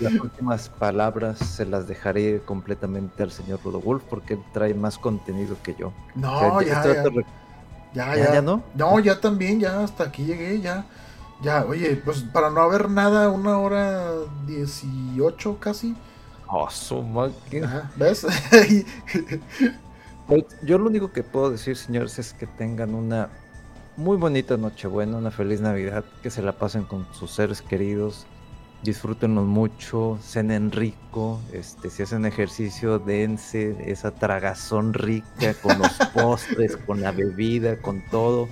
[0.00, 5.56] las últimas palabras se las dejaré completamente al señor Rodolfo porque él trae más contenido
[5.62, 5.92] que yo.
[6.14, 7.04] No, ya, ya.
[7.94, 8.62] Ya, ya, no.
[8.74, 10.84] No, ya también, ya hasta aquí llegué, ya.
[11.40, 14.10] Ya, oye, pues para no haber nada, una hora
[14.46, 15.94] dieciocho casi.
[16.48, 17.90] Oh, su máquina.
[17.96, 18.26] ¿Ves?
[20.26, 23.30] Pues, yo lo único que puedo decir, señores, es que tengan una
[23.96, 28.26] muy bonita Nochebuena, una feliz Navidad, que se la pasen con sus seres queridos,
[28.82, 36.76] disfrútenlos mucho, cenen rico, este, si hacen ejercicio, dense esa tragazón rica con los postres,
[36.76, 38.48] con la bebida, con todo.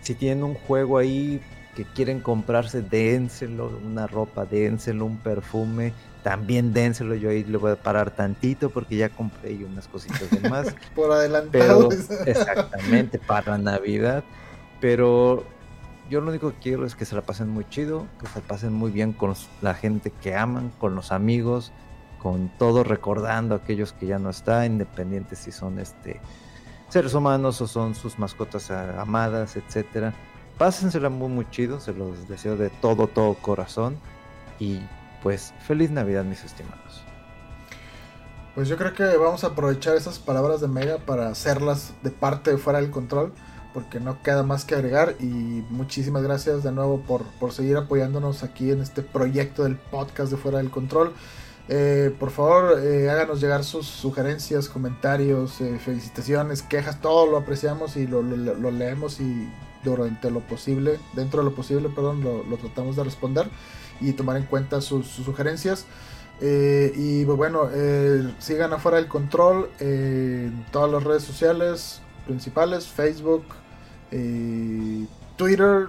[0.00, 1.40] Si tienen un juego ahí
[1.74, 5.92] que quieren comprarse, dénselo, una ropa, dénselo, un perfume,
[6.22, 7.14] también dénselo.
[7.14, 10.74] Yo ahí le voy a parar tantito porque ya compré unas cositas de más.
[10.94, 11.90] Por adelantado.
[12.26, 14.24] exactamente, para Navidad.
[14.80, 15.44] Pero
[16.10, 18.46] yo lo único que quiero es que se la pasen muy chido, que se la
[18.46, 19.32] pasen muy bien con
[19.62, 21.72] la gente que aman, con los amigos,
[22.20, 26.20] con todo recordando a aquellos que ya no están, independientes si son este
[26.88, 30.12] seres humanos o son sus mascotas amadas, etcétera.
[30.58, 33.96] Pásensela muy muy chido, se los deseo de todo todo corazón
[34.58, 34.80] y
[35.22, 37.04] pues feliz Navidad mis estimados.
[38.56, 42.50] Pues yo creo que vamos a aprovechar esas palabras de Mega para hacerlas de parte
[42.50, 43.32] de fuera del control,
[43.72, 48.42] porque no queda más que agregar y muchísimas gracias de nuevo por, por seguir apoyándonos
[48.42, 51.12] aquí en este proyecto del podcast de fuera del control.
[51.72, 57.96] Eh, por favor, eh, háganos llegar sus sugerencias, comentarios, eh, felicitaciones, quejas, todo lo apreciamos
[57.96, 59.48] y lo, leemos y
[59.84, 63.48] durante lo posible, dentro de lo posible, perdón, lo, tratamos de responder
[64.00, 65.86] y tomar en cuenta sus, sugerencias.
[66.40, 67.68] y pues, bueno,
[68.40, 73.44] sigan afuera del control en todas las redes sociales principales, Facebook,
[75.36, 75.88] Twitter,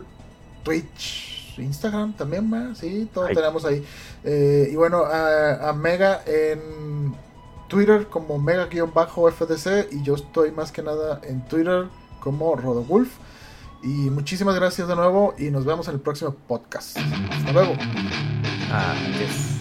[0.64, 3.84] Twitch, Instagram también, sí, todo tenemos ahí.
[4.24, 7.14] Eh, y bueno, a, Mega en
[7.68, 11.86] Twitter como Mega-FDC y yo estoy más que nada en Twitter
[12.20, 13.12] como Rodowulf.
[13.84, 16.98] Y muchísimas gracias de nuevo y nos vemos en el próximo podcast.
[16.98, 17.74] Hasta luego.
[18.72, 19.61] Adiós.